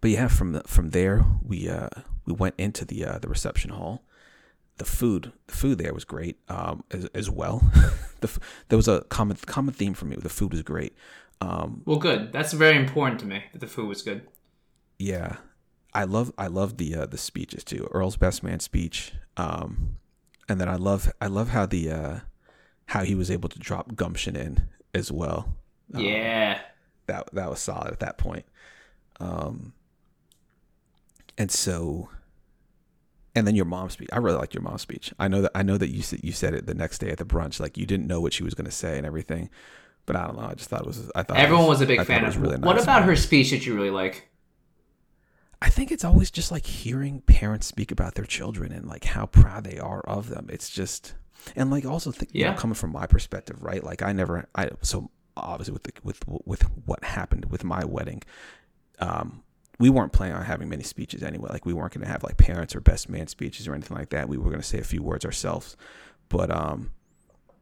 [0.00, 1.88] but yeah, from the, from there we uh
[2.26, 4.02] we went into the uh, the reception hall.
[4.76, 7.62] The food the food there was great um as, as well.
[8.20, 8.30] the
[8.68, 10.16] there was a common common theme for me.
[10.16, 10.94] The food was great.
[11.42, 12.32] Um, Well, good.
[12.32, 14.26] That's very important to me that the food was good.
[14.98, 15.36] yeah,
[15.94, 17.88] I love I love the uh, the speeches too.
[17.90, 19.12] Earl's best man speech.
[19.36, 19.96] Um,
[20.48, 22.18] and then I love I love how the uh,
[22.86, 25.56] how he was able to drop gumption in as well.
[25.94, 26.60] Yeah.
[27.06, 28.44] That that was solid at that point.
[29.20, 29.72] Um,
[31.38, 32.08] and so,
[33.34, 34.08] and then your mom's speech.
[34.12, 35.12] I really liked your mom's speech.
[35.18, 37.18] I know that I know that you said you said it the next day at
[37.18, 39.50] the brunch, like you didn't know what she was going to say and everything.
[40.06, 40.46] But I don't know.
[40.46, 41.10] I just thought it was.
[41.14, 43.50] I thought Everyone was a big thought fan was of really What about her speech
[43.50, 44.28] that you really like?
[45.62, 49.26] I think it's always just like hearing parents speak about their children and like how
[49.26, 50.48] proud they are of them.
[50.50, 51.14] It's just
[51.54, 53.84] and like also think, you know, coming from my perspective, right?
[53.84, 58.22] Like I never I so obviously with the, with with what happened with my wedding,
[59.00, 59.42] um,
[59.78, 61.48] we weren't planning on having many speeches anyway.
[61.50, 64.10] Like we weren't going to have like parents or best man speeches or anything like
[64.10, 64.28] that.
[64.28, 65.76] We were going to say a few words ourselves,
[66.28, 66.90] but um,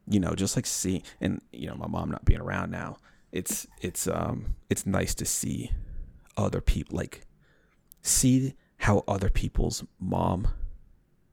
[0.09, 2.97] you know, just like see and you know, my mom not being around now,
[3.30, 5.70] it's it's um it's nice to see
[6.36, 7.22] other people like
[8.03, 10.49] see how other people's mom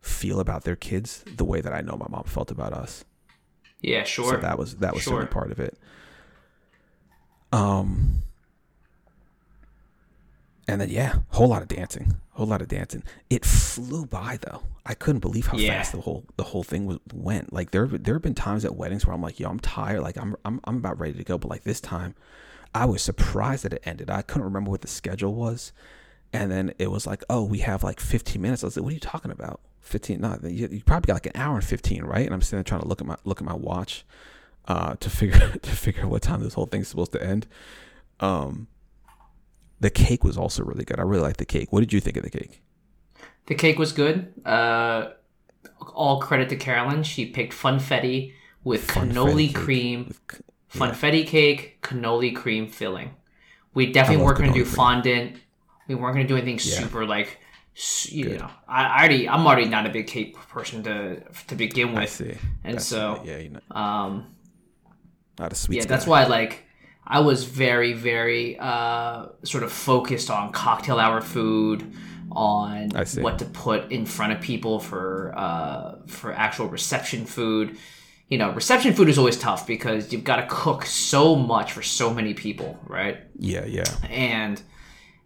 [0.01, 3.05] feel about their kids the way that I know my mom felt about us.
[3.81, 4.33] Yeah, sure.
[4.35, 5.13] So that was that was Sure.
[5.13, 5.77] certainly part of it.
[7.51, 8.23] Um
[10.67, 12.15] and then yeah, whole lot of dancing.
[12.31, 13.03] Whole lot of dancing.
[13.29, 14.63] It flew by though.
[14.85, 15.77] I couldn't believe how Yeah.
[15.77, 17.53] fast the whole the whole thing was, went.
[17.53, 20.01] Like there there have been times at weddings where I'm like, yo, I'm tired.
[20.01, 21.37] Like I'm I'm I'm about ready to go.
[21.37, 22.13] But like this time,
[22.73, 24.09] I was surprised that it ended.
[24.09, 25.71] I couldn't remember what the schedule was,
[26.33, 28.63] and then it was like, oh, we have like 15 minutes.
[28.63, 29.61] I was like, what are you talking about?
[29.81, 30.19] 15?
[30.19, 32.25] No, you, you probably got like an hour and 15, right?
[32.25, 34.03] And I'm sitting there trying to look at my look at my watch,
[34.67, 37.47] uh, to figure to figure what time this whole thing's supposed to end.
[38.19, 38.67] Um,
[39.79, 40.99] the cake was also really good.
[40.99, 41.71] I really liked the cake.
[41.71, 42.61] What did you think of the cake?
[43.47, 44.33] The cake was good.
[44.45, 45.09] Uh,
[45.93, 47.03] all credit to Carolyn.
[47.03, 50.41] She picked funfetti with cannoli cake cream, with
[50.73, 53.11] funfetti cake, cannoli cream filling.
[53.73, 54.75] We definitely weren't going to do cream.
[54.75, 55.37] fondant.
[55.87, 57.39] We weren't going to do anything super like,
[58.05, 58.49] you know.
[58.67, 62.03] I, I already, I'm already not a big cake person to to begin with.
[62.03, 62.31] I see.
[62.63, 64.35] And That's- so, yeah, you know, um,
[65.37, 65.77] not a sweet.
[65.77, 66.64] yeah, that's why like
[67.07, 71.93] I was very, very uh, sort of focused on cocktail hour food,
[72.31, 72.89] on
[73.21, 77.77] what to put in front of people for uh, for actual reception food.
[78.27, 81.83] You know, reception food is always tough because you've got to cook so much for
[81.83, 83.19] so many people, right?
[83.37, 84.61] Yeah, yeah, And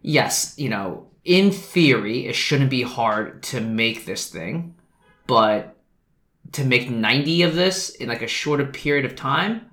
[0.02, 4.74] yes, you know, in theory, it shouldn't be hard to make this thing,
[5.26, 5.76] but
[6.52, 9.69] to make 90 of this in like a shorter period of time,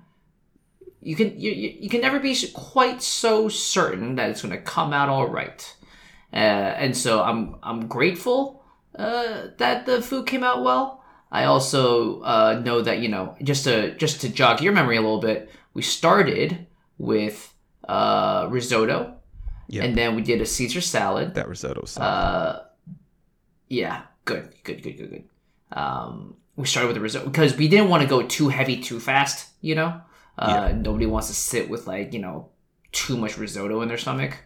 [1.00, 4.60] you can you, you you can never be quite so certain that it's going to
[4.62, 5.74] come out all right.
[6.32, 8.62] Uh, and so I'm I'm grateful
[8.98, 11.02] uh, that the food came out well.
[11.30, 15.00] I also uh, know that you know just to just to jog your memory a
[15.00, 16.66] little bit, we started
[16.98, 17.54] with
[17.88, 19.14] uh, risotto,
[19.68, 19.84] Yeah.
[19.84, 21.34] and then we did a Caesar salad.
[21.34, 22.08] that risotto salad.
[22.08, 22.62] Uh,
[23.68, 25.24] yeah, good, good, good, good, good.
[25.72, 28.98] Um, we started with the risotto because we didn't want to go too heavy too
[29.00, 29.50] fast.
[29.60, 30.00] You know,
[30.38, 32.48] uh, nobody wants to sit with like you know
[32.92, 34.36] too much risotto in their stomach.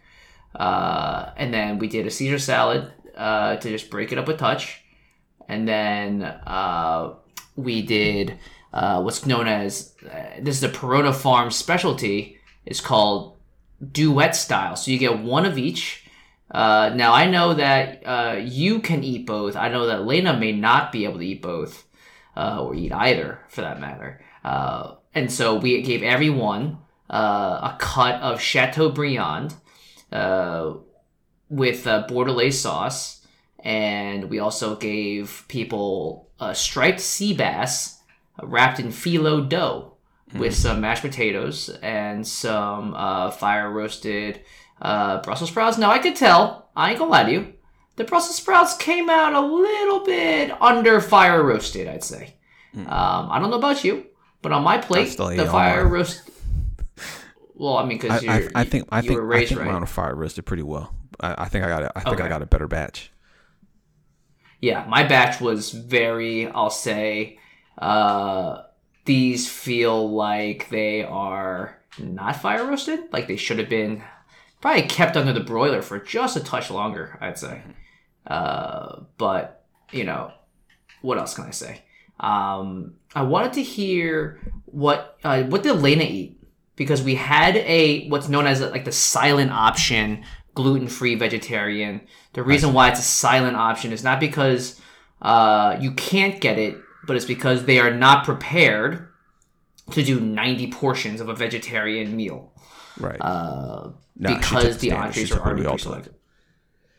[0.55, 4.35] Uh, and then we did a Caesar salad uh, to just break it up a
[4.35, 4.83] touch,
[5.47, 7.13] and then uh,
[7.55, 8.37] we did
[8.73, 9.93] uh, what's known as
[10.39, 12.37] this is a Perona Farm specialty.
[12.65, 13.37] It's called
[13.91, 14.75] duet style.
[14.75, 16.05] So you get one of each.
[16.49, 19.55] Uh, now I know that uh, you can eat both.
[19.55, 21.85] I know that Lena may not be able to eat both,
[22.37, 24.21] uh, or eat either for that matter.
[25.13, 26.77] Uh, and so we gave everyone
[27.09, 29.53] uh, a cut of Chateaubriand
[30.11, 30.73] uh,
[31.49, 33.25] with uh, Bordelaise sauce,
[33.63, 37.99] and we also gave people a striped sea bass
[38.41, 39.89] wrapped in phyllo dough
[40.35, 44.41] with some mashed potatoes and some uh, fire roasted
[44.81, 45.77] uh, Brussels sprouts.
[45.77, 47.53] Now I could tell, I ain't gonna lie to you,
[47.95, 51.87] the Brussels sprouts came out a little bit under fire roasted.
[51.87, 52.33] I'd say.
[52.75, 54.07] Um, I don't know about you,
[54.43, 56.29] but on my plate, the fire roast.
[57.55, 59.65] Well, I mean, because I, I think I think were I think right.
[59.67, 60.93] mine on fire roasted pretty well.
[61.19, 61.91] I, I think I got it.
[61.95, 63.11] I think I got a better batch.
[64.63, 67.37] yeah, my batch was very, I'll say,
[67.77, 68.61] uh,
[69.03, 74.01] these feel like they are not fire roasted, like they should have been
[74.61, 77.61] probably kept under the broiler for just a touch longer, I'd say.
[78.25, 80.31] Uh, but, you know,
[81.01, 81.81] what else can I say?
[82.19, 86.39] Um, I wanted to hear what, uh, what did Lena eat?
[86.75, 90.23] Because we had a, what's known as like the silent option
[90.55, 92.01] gluten-free vegetarian.
[92.33, 94.79] The reason why it's a silent option is not because
[95.21, 99.09] uh, you can't get it, but it's because they are not prepared
[99.91, 102.53] to do 90 portions of a vegetarian meal
[102.99, 103.17] Right.
[103.19, 103.89] uh,
[104.19, 104.91] because the.
[104.91, 106.13] Entrees are already pre-selected.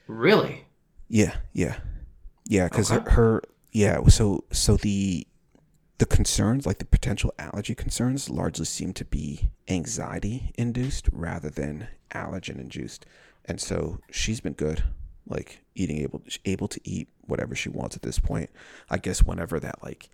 [0.06, 0.66] Really?
[1.08, 1.76] Yeah, yeah,
[2.46, 2.68] yeah.
[2.68, 3.04] Because Okay.
[3.04, 3.42] her, her,
[3.74, 4.02] yeah.
[4.06, 5.26] So, so the
[5.98, 11.88] the concerns, like the potential allergy concerns, largely seem to be anxiety induced rather than
[12.12, 13.04] allergen induced.
[13.44, 14.82] And so she's been good,
[15.26, 18.48] like eating able able to eat whatever she wants at this point.
[18.88, 20.08] I guess whenever that like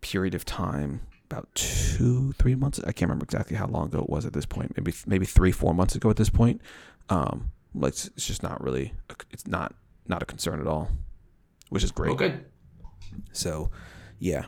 [0.00, 1.00] period of time,
[1.30, 4.46] about two three months, I can't remember exactly how long ago it was at this
[4.46, 4.76] point.
[4.76, 6.60] Maybe maybe three four months ago at this point.
[7.08, 8.94] Um, like it's, it's just not really
[9.30, 9.74] it's not
[10.08, 10.90] not a concern at all,
[11.70, 12.12] which is great.
[12.12, 12.44] Oh, good.
[13.32, 13.70] So,
[14.18, 14.44] yeah,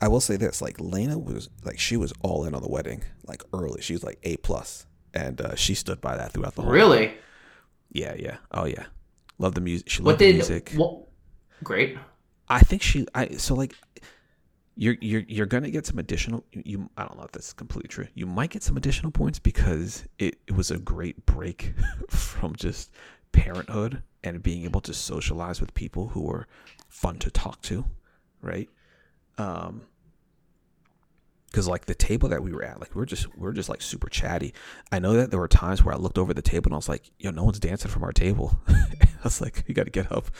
[0.00, 3.04] I will say this: like Lena was like she was all in on the wedding,
[3.26, 3.80] like early.
[3.80, 6.72] She was like A plus, and uh, she stood by that throughout the whole.
[6.72, 7.14] Really?
[7.92, 8.38] Yeah, yeah.
[8.50, 8.86] Oh yeah.
[9.38, 9.88] Love the music.
[9.88, 10.72] She loved What loved the music.
[10.74, 11.02] What,
[11.62, 11.96] great.
[12.48, 13.06] I think she.
[13.14, 13.74] I so like.
[14.74, 16.44] You're you're you're gonna get some additional.
[16.50, 18.06] You, you I don't know if this is completely true.
[18.14, 21.74] You might get some additional points because it, it was a great break
[22.08, 22.90] from just
[23.32, 26.46] parenthood and being able to socialize with people who were
[26.88, 27.84] fun to talk to,
[28.40, 28.68] right?
[29.38, 29.82] Um,
[31.46, 33.68] because like the table that we were at, like we are just we are just
[33.68, 34.54] like super chatty.
[34.90, 36.88] I know that there were times where I looked over the table and I was
[36.88, 38.84] like, "Yo, no one's dancing from our table." I
[39.24, 40.30] was like, "You got to get up,"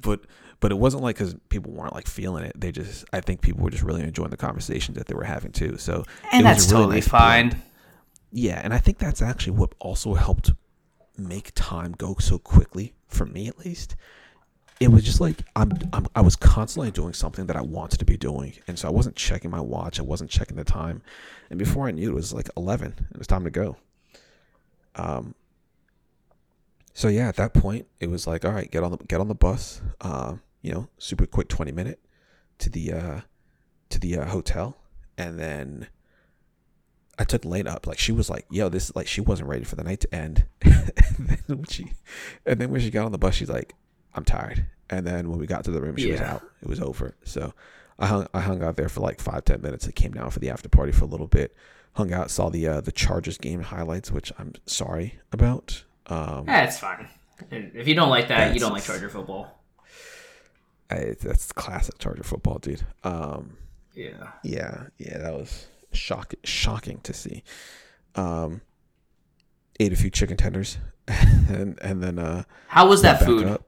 [0.00, 0.20] but
[0.60, 2.58] but it wasn't like because people weren't like feeling it.
[2.58, 5.52] They just I think people were just really enjoying the conversations that they were having
[5.52, 5.76] too.
[5.76, 7.48] So And that's really totally nice fine.
[7.50, 7.62] blend.
[8.32, 10.52] Yeah, and I think that's actually what also helped
[11.16, 13.96] make time go so quickly for me at least.
[14.80, 18.04] It was just like I'm, I'm I was constantly doing something that I wanted to
[18.04, 20.00] be doing, and so I wasn't checking my watch.
[20.00, 21.02] I wasn't checking the time,
[21.50, 23.06] and before I knew it, it was like eleven.
[23.12, 23.76] It was time to go.
[24.96, 25.34] Um.
[26.94, 29.28] So yeah, at that point, it was like, all right, get on the get on
[29.28, 29.80] the bus.
[30.00, 32.00] Uh, you know, super quick twenty minute
[32.58, 33.20] to the uh,
[33.90, 34.76] to the uh, hotel,
[35.16, 35.86] and then
[37.18, 37.86] I took Lane up.
[37.86, 40.46] Like she was like, "Yo, this like she wasn't ready for the night to end."
[40.62, 41.92] and then when she,
[42.46, 43.74] and then when she got on the bus, she's like,
[44.14, 46.42] "I'm tired." And then when we got to the room, she was out.
[46.62, 47.14] It was over.
[47.24, 47.54] So
[47.98, 49.86] I hung I hung out there for like five ten minutes.
[49.86, 51.54] I came down for the after party for a little bit.
[51.94, 55.84] Hung out, saw the uh, the Chargers game highlights, which I'm sorry about.
[56.06, 57.08] Um, Yeah, it's fine.
[57.50, 59.62] If you don't like that, you don't like Charger football.
[60.90, 62.82] I, that's classic Charger football, dude.
[63.04, 63.56] Um,
[63.94, 64.32] Yeah.
[64.42, 67.42] Yeah, yeah, that was shock shocking to see.
[68.14, 68.60] Um,
[69.80, 70.78] ate a few chicken tenders,
[71.08, 73.46] and and then uh, How was that food?
[73.46, 73.66] up.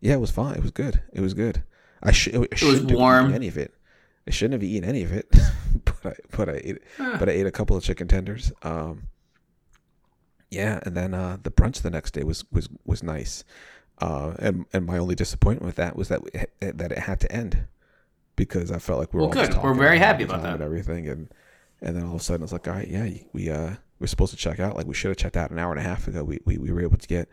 [0.00, 0.54] Yeah, it was fine.
[0.56, 1.02] It was good.
[1.12, 1.62] It was good.
[2.02, 2.34] I should.
[2.34, 3.26] It, shouldn't have warm.
[3.26, 3.72] eaten any of it.
[4.26, 5.28] I shouldn't have eaten any of it,
[5.84, 7.16] but I but I ate Huh.
[7.18, 8.52] but I ate a couple of chicken tenders.
[8.62, 9.04] Um,
[10.50, 13.44] yeah, and then uh, the brunch the next day was was was nice.
[14.00, 16.30] Uh, and and my only disappointment with that was that we,
[16.60, 17.66] that it had to end
[18.36, 19.56] because I felt like we were Well, good.
[19.62, 20.54] We're very happy about that.
[20.54, 21.28] and everything, and
[21.80, 24.32] and then all of a sudden it's like, all right, yeah, we uh we're supposed
[24.32, 24.76] to check out.
[24.76, 26.24] Like we should have checked out an hour and a half ago.
[26.24, 27.28] We we, we were able to get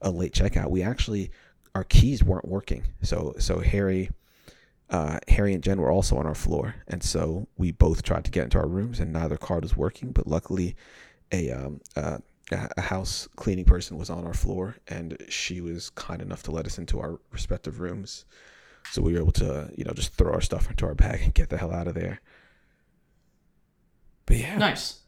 [0.00, 0.70] a late checkout.
[0.70, 1.30] We actually
[1.74, 4.10] our keys weren't working, so so Harry.
[4.88, 8.30] Uh, Harry and Jen were also on our floor, and so we both tried to
[8.32, 10.10] get into our rooms, and neither card was working.
[10.10, 10.74] But luckily,
[11.30, 12.18] a um, uh,
[12.50, 16.66] a house cleaning person was on our floor, and she was kind enough to let
[16.66, 18.24] us into our respective rooms.
[18.90, 21.32] So we were able to, you know, just throw our stuff into our bag and
[21.34, 22.20] get the hell out of there.
[24.26, 25.00] But yeah, Nice.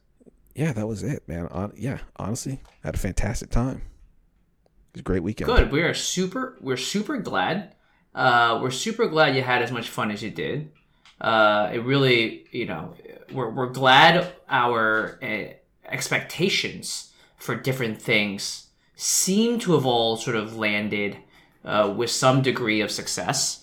[0.55, 1.47] yeah, that was it, man.
[1.49, 3.83] On, yeah, honestly, had a fantastic time.
[4.67, 5.47] It was a great weekend.
[5.49, 5.73] Good.
[5.73, 6.57] We are super.
[6.61, 7.75] We're super glad.
[8.15, 10.71] Uh, we're super glad you had as much fun as you did.
[11.21, 12.95] Uh, it really, you know,
[13.33, 15.45] we're we're glad our uh,
[15.87, 21.17] expectations for different things seem to have all sort of landed
[21.65, 23.62] uh, with some degree of success.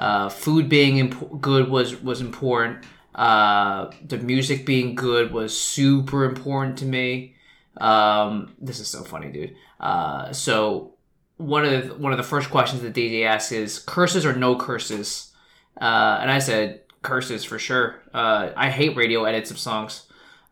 [0.00, 2.84] Uh, food being imp- good was was important.
[3.14, 7.34] Uh, the music being good was super important to me.
[7.76, 9.54] Um, this is so funny, dude.
[9.78, 10.94] Uh, so
[11.36, 14.56] one of the, one of the first questions that DJ asks is curses or no
[14.56, 15.32] curses,
[15.78, 18.00] uh, and I said curses for sure.
[18.14, 20.06] Uh, I hate radio edits of songs.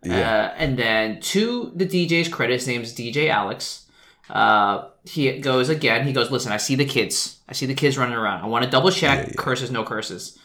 [0.05, 0.19] Yeah.
[0.19, 3.87] Uh, and then to the DJ's credit, his name's DJ Alex.
[4.31, 6.07] Uh, he goes again.
[6.07, 7.39] He goes, listen, I see the kids.
[7.49, 8.43] I see the kids running around.
[8.43, 9.35] I want to double check Yeah, yeah.
[9.37, 10.39] curses, no curses.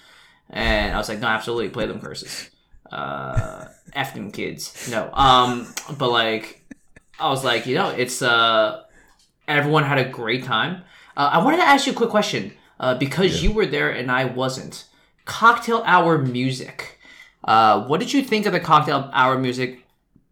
[0.50, 2.50] And I was like, no, absolutely, play them curses.
[2.92, 4.90] Uh, F them kids.
[4.90, 5.10] No.
[5.14, 6.64] Um, but like,
[7.20, 8.84] I was like, you know, it's uh,
[9.48, 10.84] everyone had a great time.
[11.18, 14.12] Uh, I wanted to ask you a quick question uh, because you were there and
[14.12, 14.86] I wasn't.
[15.26, 17.00] Cocktail hour music.
[17.44, 19.86] Uh, what did you think of the cocktail hour music?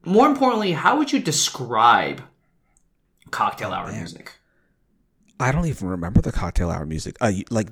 [0.06, 2.22] More importantly, how would you describe
[3.32, 3.98] cocktail hour man.
[3.98, 4.34] music?
[5.40, 7.18] I don't even remember the cocktail hour music.
[7.20, 7.70] Uh, like,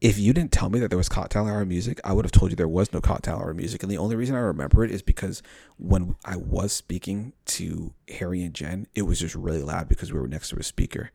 [0.00, 2.50] if you didn't tell me that there was cocktail hour music, I would have told
[2.50, 3.82] you there was no cocktail hour music.
[3.82, 5.42] And the only reason I remember it is because
[5.78, 10.20] when I was speaking to Harry and Jen, it was just really loud because we
[10.20, 11.12] were next to a speaker.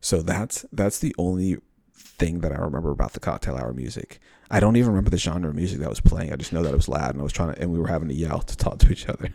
[0.00, 1.58] So that's that's the only
[1.94, 4.18] thing that I remember about the cocktail hour music.
[4.50, 6.32] I don't even remember the genre of music that was playing.
[6.32, 7.88] I just know that it was loud and I was trying to, and we were
[7.88, 9.34] having to yell to talk to each other.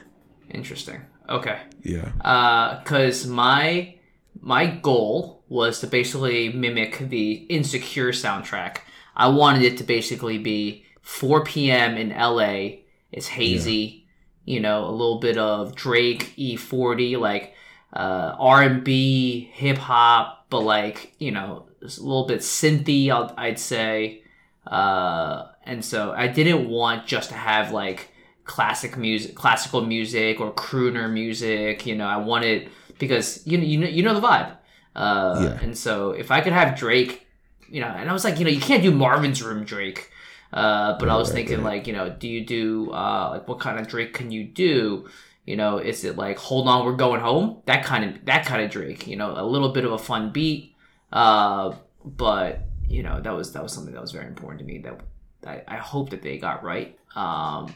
[0.50, 1.02] Interesting.
[1.28, 1.60] Okay.
[1.82, 2.12] Yeah.
[2.20, 3.94] Uh, Because uh, my
[4.40, 8.78] my goal was to basically mimic the Insecure soundtrack.
[9.14, 11.96] I wanted it to basically be 4 p.m.
[11.96, 12.80] in LA.
[13.12, 14.06] It's hazy,
[14.44, 14.54] yeah.
[14.54, 17.54] you know, a little bit of Drake E40, like
[17.92, 23.10] uh, R&B, hip hop, but like you know, a little bit synthy.
[23.10, 24.22] i would say,
[24.66, 28.10] uh, and so I didn't want just to have like
[28.50, 31.86] classic music, classical music or crooner music.
[31.86, 34.56] You know, I wanted because you know you know you know the vibe.
[34.96, 35.64] Uh, yeah.
[35.64, 37.28] And so if I could have Drake,
[37.68, 40.10] you know, and I was like, you know, you can't do Marvin's Room Drake.
[40.52, 41.76] Uh, but right, I was thinking right.
[41.76, 45.08] like, you know, do you do uh, like what kind of Drake can you do?
[45.46, 47.62] You know, is it like hold on, we're going home?
[47.66, 49.06] That kind of that kind of Drake.
[49.06, 50.74] You know, a little bit of a fun beat.
[51.12, 54.78] Uh, but you know, that was that was something that was very important to me
[54.78, 55.00] that
[55.46, 56.98] I, I hope that they got right.
[57.14, 57.72] Um,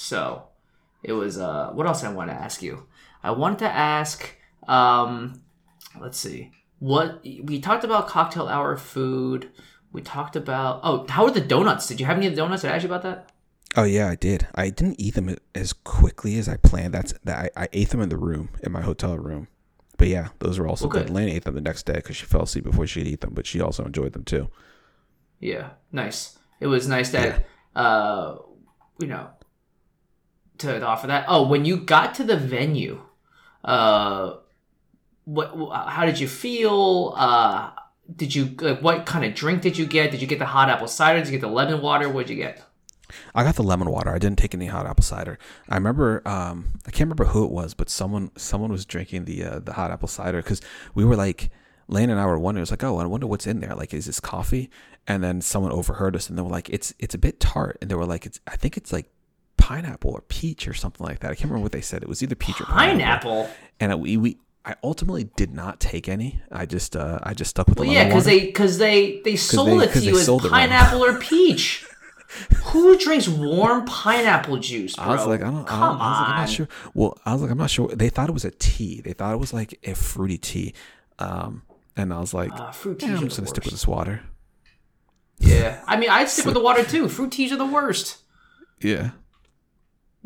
[0.00, 0.44] so
[1.02, 1.38] it was.
[1.38, 2.86] Uh, what else I want to ask you?
[3.22, 4.34] I wanted to ask.
[4.66, 5.42] Um,
[6.00, 6.52] let's see.
[6.78, 9.50] What we talked about cocktail hour food.
[9.92, 10.80] We talked about.
[10.82, 11.86] Oh, how were the donuts?
[11.86, 12.62] Did you have any of the donuts?
[12.62, 13.32] Did I ask you about that?
[13.76, 14.48] Oh yeah, I did.
[14.54, 16.94] I didn't eat them as quickly as I planned.
[16.94, 19.48] That's that I, I ate them in the room in my hotel room.
[19.96, 21.10] But yeah, those were also good.
[21.10, 23.46] Lane ate them the next day because she fell asleep before she'd eat them, but
[23.46, 24.48] she also enjoyed them too.
[25.40, 26.38] Yeah, nice.
[26.58, 27.44] It was nice that
[27.76, 27.82] yeah.
[27.82, 28.38] uh,
[28.98, 29.28] you know
[30.60, 31.24] to offer that.
[31.28, 33.02] Oh, when you got to the venue,
[33.64, 34.34] uh,
[35.24, 35.54] what?
[35.88, 37.14] How did you feel?
[37.16, 37.70] Uh,
[38.14, 40.10] did you like what kind of drink did you get?
[40.10, 41.18] Did you get the hot apple cider?
[41.18, 42.08] Did you get the lemon water?
[42.08, 42.62] What did you get?
[43.34, 44.10] I got the lemon water.
[44.10, 45.38] I didn't take any hot apple cider.
[45.68, 49.44] I remember um, I can't remember who it was, but someone someone was drinking the
[49.44, 50.60] uh, the hot apple cider because
[50.94, 51.50] we were like
[51.90, 52.60] Lane and I were wondering.
[52.60, 53.74] It was like, oh, I wonder what's in there.
[53.74, 54.70] Like, is this coffee?
[55.08, 57.90] And then someone overheard us, and they were like, it's it's a bit tart, and
[57.90, 59.10] they were like, it's I think it's like
[59.70, 61.30] pineapple or peach or something like that.
[61.30, 62.02] I can't remember what they said.
[62.02, 63.44] It was either peach or pineapple.
[63.44, 63.50] pineapple.
[63.78, 66.40] And we we I ultimately did not take any.
[66.50, 69.36] I just uh, I just stuck with the well, yeah, because they because they they
[69.36, 71.86] sold they, it to you as pineapple or peach.
[72.66, 75.04] Who drinks warm pineapple juice, bro?
[75.04, 76.68] I was like, I don't, Come I, I was like, I'm not sure.
[76.94, 77.88] Well, I was like, I'm not sure.
[77.88, 79.00] They thought it was a tea.
[79.00, 80.74] They thought it was like a fruity tea.
[81.18, 81.62] Um,
[81.96, 84.22] and I was like, uh, fruit yeah, I'm just gonna stick with this water.
[85.38, 87.08] Yeah, I mean, I'd stick with the water too.
[87.08, 88.18] Fruit teas are the worst.
[88.80, 89.10] Yeah.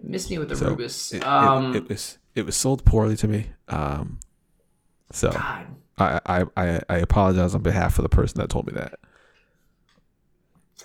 [0.03, 1.13] Miss me with the so Rubus.
[1.13, 3.47] It, um, it, it, was it was sold poorly to me.
[3.69, 4.19] Um,
[5.13, 5.67] so God.
[5.99, 8.99] I, I I I apologize on behalf of the person that told me that.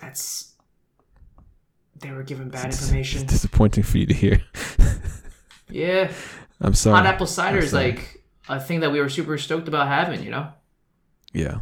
[0.00, 0.50] That's
[2.00, 3.22] they were given bad it's, information.
[3.22, 4.42] It's disappointing for you to hear.
[5.68, 6.10] yeah.
[6.60, 6.96] I'm sorry.
[6.96, 10.30] Hot apple cider is like a thing that we were super stoked about having, you
[10.30, 10.48] know?
[11.32, 11.60] Yeah.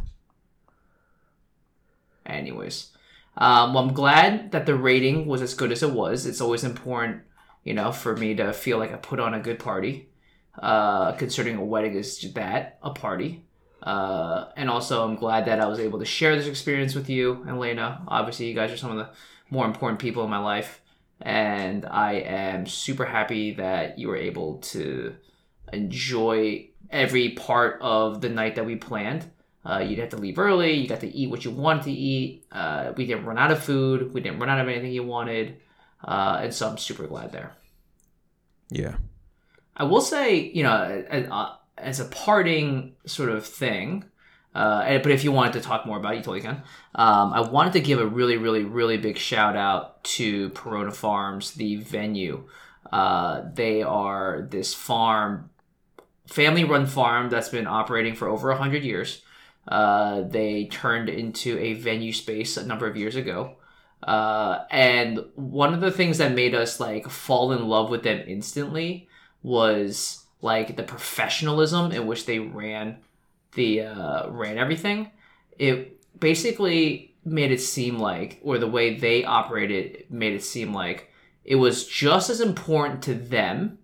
[2.25, 2.89] Anyways.
[3.37, 6.25] Um, well, I'm glad that the rating was as good as it was.
[6.25, 7.21] It's always important,
[7.63, 10.09] you know, for me to feel like I put on a good party.
[10.57, 13.45] Uh, considering a wedding is that, a party.
[13.81, 17.45] Uh, and also, I'm glad that I was able to share this experience with you
[17.47, 18.01] and Lena.
[18.07, 19.09] Obviously, you guys are some of the
[19.49, 20.81] more important people in my life.
[21.21, 25.15] And I am super happy that you were able to
[25.71, 29.29] enjoy every part of the night that we planned.
[29.65, 30.73] Uh, you'd have to leave early.
[30.73, 32.45] You got to eat what you wanted to eat.
[32.51, 34.13] Uh, we didn't run out of food.
[34.13, 35.57] We didn't run out of anything you wanted.
[36.03, 37.53] Uh, and so I'm super glad there.
[38.69, 38.95] Yeah.
[39.75, 41.27] I will say, you know, as,
[41.77, 44.05] as a parting sort of thing,
[44.53, 46.63] uh, but if you wanted to talk more about it, you totally can.
[46.95, 51.53] Um, I wanted to give a really, really, really big shout out to Perona Farms,
[51.53, 52.47] the venue.
[52.91, 55.49] Uh, they are this farm,
[56.27, 59.21] family run farm that's been operating for over 100 years.
[59.67, 63.57] Uh, they turned into a venue space a number of years ago.
[64.03, 68.23] Uh, and one of the things that made us like fall in love with them
[68.27, 69.07] instantly
[69.43, 72.97] was like the professionalism in which they ran
[73.53, 75.11] the uh, ran everything,
[75.57, 81.11] it basically made it seem like, or the way they operated made it seem like
[81.43, 83.79] it was just as important to them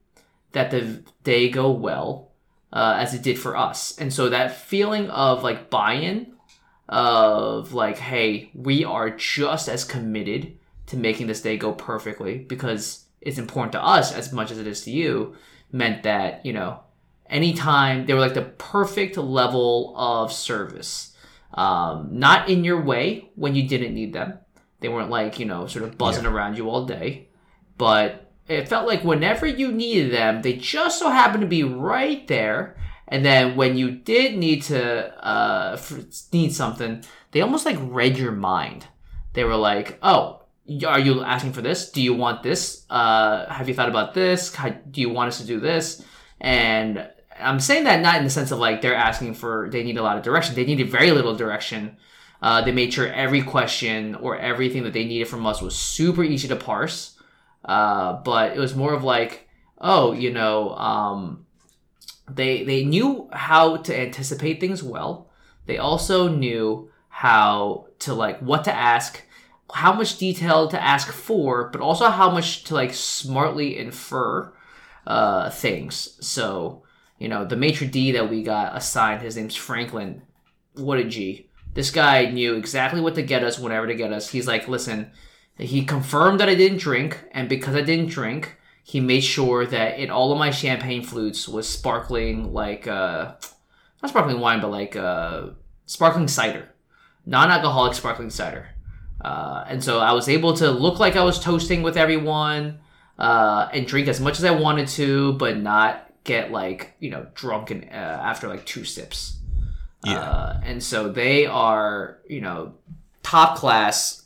[0.52, 2.32] that the day go well
[2.72, 3.98] uh, as it did for us.
[3.98, 6.35] And so that feeling of like buy-in
[6.88, 10.58] of like, hey, we are just as committed
[10.88, 14.68] to making this day go perfectly because it's important to us as much as it
[14.68, 15.36] is to you
[15.72, 16.80] meant that, you know,
[17.28, 21.12] anytime they were like the perfect level of service.
[21.54, 24.40] Um, not in your way when you didn't need them.
[24.82, 26.32] They weren't like, you know, sort of buzzing yeah.
[26.32, 27.30] around you all day.
[27.78, 32.28] But it felt like whenever you needed them, they just so happened to be right
[32.28, 32.78] there.
[33.08, 35.78] And then when you did need to uh,
[36.34, 38.88] need something, they almost like read your mind.
[39.34, 40.44] They were like, "Oh,
[40.88, 41.92] are you asking for this?
[41.92, 42.86] Do you want this?
[42.90, 44.56] Uh, have you thought about this?
[44.56, 46.04] How, do you want us to do this?"
[46.42, 47.08] And
[47.40, 50.04] I'm saying that not in the sense of like they're asking for they need a
[50.04, 50.56] lot of direction.
[50.56, 51.98] They needed very little direction.
[52.42, 56.24] Uh, they made sure every question or everything that they needed from us was super
[56.24, 57.18] easy to parse.
[57.64, 59.48] Uh, but it was more of like,
[59.80, 61.45] oh, you know, um,
[62.30, 65.30] they they knew how to anticipate things well.
[65.66, 69.24] They also knew how to like what to ask,
[69.74, 74.54] how much detail to ask for, but also how much to like smartly infer
[75.08, 76.18] uh, things.
[76.26, 76.84] So
[77.18, 80.24] you know, the maitre d that we got assigned, his name's Franklin.
[80.74, 81.50] What a G.
[81.74, 84.30] This guy knew exactly what to get us whenever to get us.
[84.30, 85.12] He's like, listen,
[85.58, 89.98] he confirmed that I didn't drink, and because I didn't drink, he made sure that
[89.98, 93.34] in all of my champagne flutes was sparkling like uh
[94.02, 95.48] not sparkling wine but like uh
[95.86, 96.70] sparkling cider.
[97.26, 98.70] Non-alcoholic sparkling cider.
[99.20, 102.80] Uh, and so i was able to look like i was toasting with everyone
[103.18, 107.26] uh, and drink as much as i wanted to but not get like you know
[107.34, 109.38] drunk and, uh, after like two sips.
[110.04, 110.20] Yeah.
[110.20, 112.74] Uh, and so they are you know
[113.24, 114.24] top class.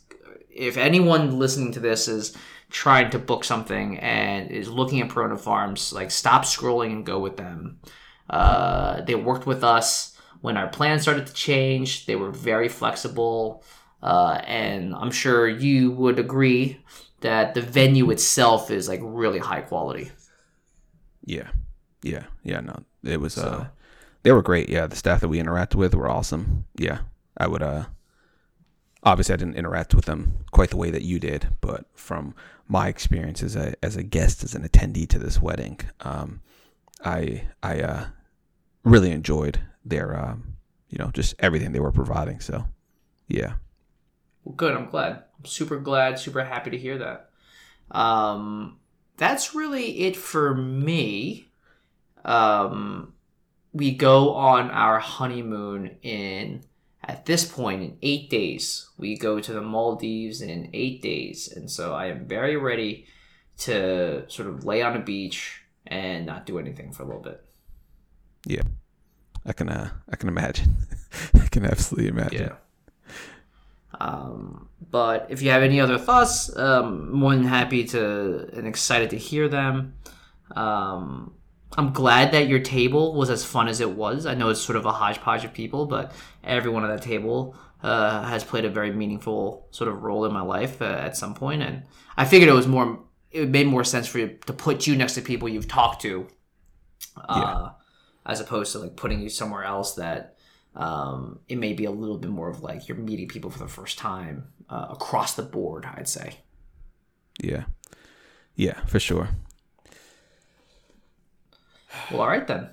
[0.50, 2.36] If anyone listening to this is
[2.70, 7.18] trying to book something and is looking at Perona Farms, like stop scrolling and go
[7.18, 7.80] with them.
[8.28, 12.06] Uh, they worked with us when our plans started to change.
[12.06, 13.64] They were very flexible,
[14.02, 16.80] uh, and I'm sure you would agree
[17.20, 20.10] that the venue itself is like really high quality.
[21.24, 21.48] Yeah,
[22.02, 22.60] yeah, yeah.
[22.60, 23.36] No, it was.
[23.36, 23.48] Uh, so.
[23.48, 23.66] Uh,
[24.22, 24.68] they were great.
[24.68, 26.66] Yeah, the staff that we interacted with were awesome.
[26.76, 27.00] Yeah,
[27.36, 27.62] I would.
[27.62, 27.86] Uh,
[29.02, 32.34] obviously, I didn't interact with them quite the way that you did, but from
[32.68, 35.80] my experience as a as a guest as an attendee to this wedding.
[36.00, 36.40] Um,
[37.04, 38.06] I I uh,
[38.84, 40.56] really enjoyed their um,
[40.88, 42.40] you know just everything they were providing.
[42.40, 42.66] So
[43.28, 43.54] yeah.
[44.44, 44.74] Well, good.
[44.74, 45.24] I'm glad.
[45.38, 46.18] I'm super glad.
[46.18, 47.30] Super happy to hear that.
[47.90, 48.78] Um,
[49.16, 51.48] that's really it for me.
[52.24, 53.14] Um,
[53.72, 56.62] we go on our honeymoon in
[57.10, 61.52] at this point, in eight days, we go to the Maldives in eight days.
[61.52, 63.06] And so I am very ready
[63.58, 67.44] to sort of lay on a beach and not do anything for a little bit.
[68.46, 68.62] Yeah.
[69.44, 70.76] I can uh, I can imagine.
[71.34, 72.42] I can absolutely imagine.
[72.42, 73.10] Yeah.
[74.00, 79.10] Um, but if you have any other thoughts, um, more than happy to and excited
[79.10, 79.94] to hear them.
[80.54, 81.34] Um,
[81.76, 84.26] I'm glad that your table was as fun as it was.
[84.26, 88.24] I know it's sort of a hodgepodge of people, but everyone at that table uh,
[88.24, 91.62] has played a very meaningful sort of role in my life uh, at some point,
[91.62, 91.84] and
[92.16, 93.00] I figured it was more.
[93.30, 96.26] It made more sense for you to put you next to people you've talked to,
[97.16, 97.68] uh, yeah.
[98.26, 100.36] as opposed to like putting you somewhere else that
[100.74, 103.68] um, it may be a little bit more of like you're meeting people for the
[103.68, 105.86] first time uh, across the board.
[105.86, 106.38] I'd say.
[107.40, 107.64] Yeah,
[108.56, 109.28] yeah, for sure.
[112.10, 112.70] Well, all right then.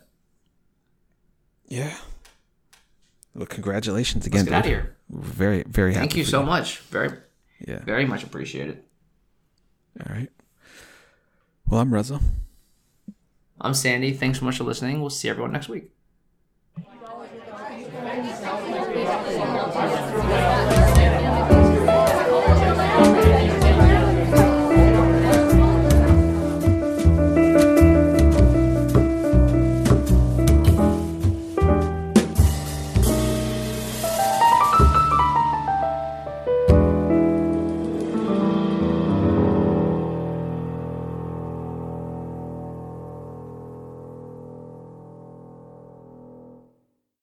[1.68, 1.96] Yeah.
[3.36, 4.46] Well, congratulations again.
[4.46, 4.96] Let's get out of here.
[5.10, 6.46] We're very, very Thank you so you.
[6.46, 6.80] much.
[6.80, 7.12] Very,
[7.66, 8.84] yeah, very much appreciated.
[10.00, 10.30] All right.
[11.68, 12.20] Well, I'm Reza.
[13.60, 14.14] I'm Sandy.
[14.14, 15.02] Thanks so much for listening.
[15.02, 15.92] We'll see everyone next week.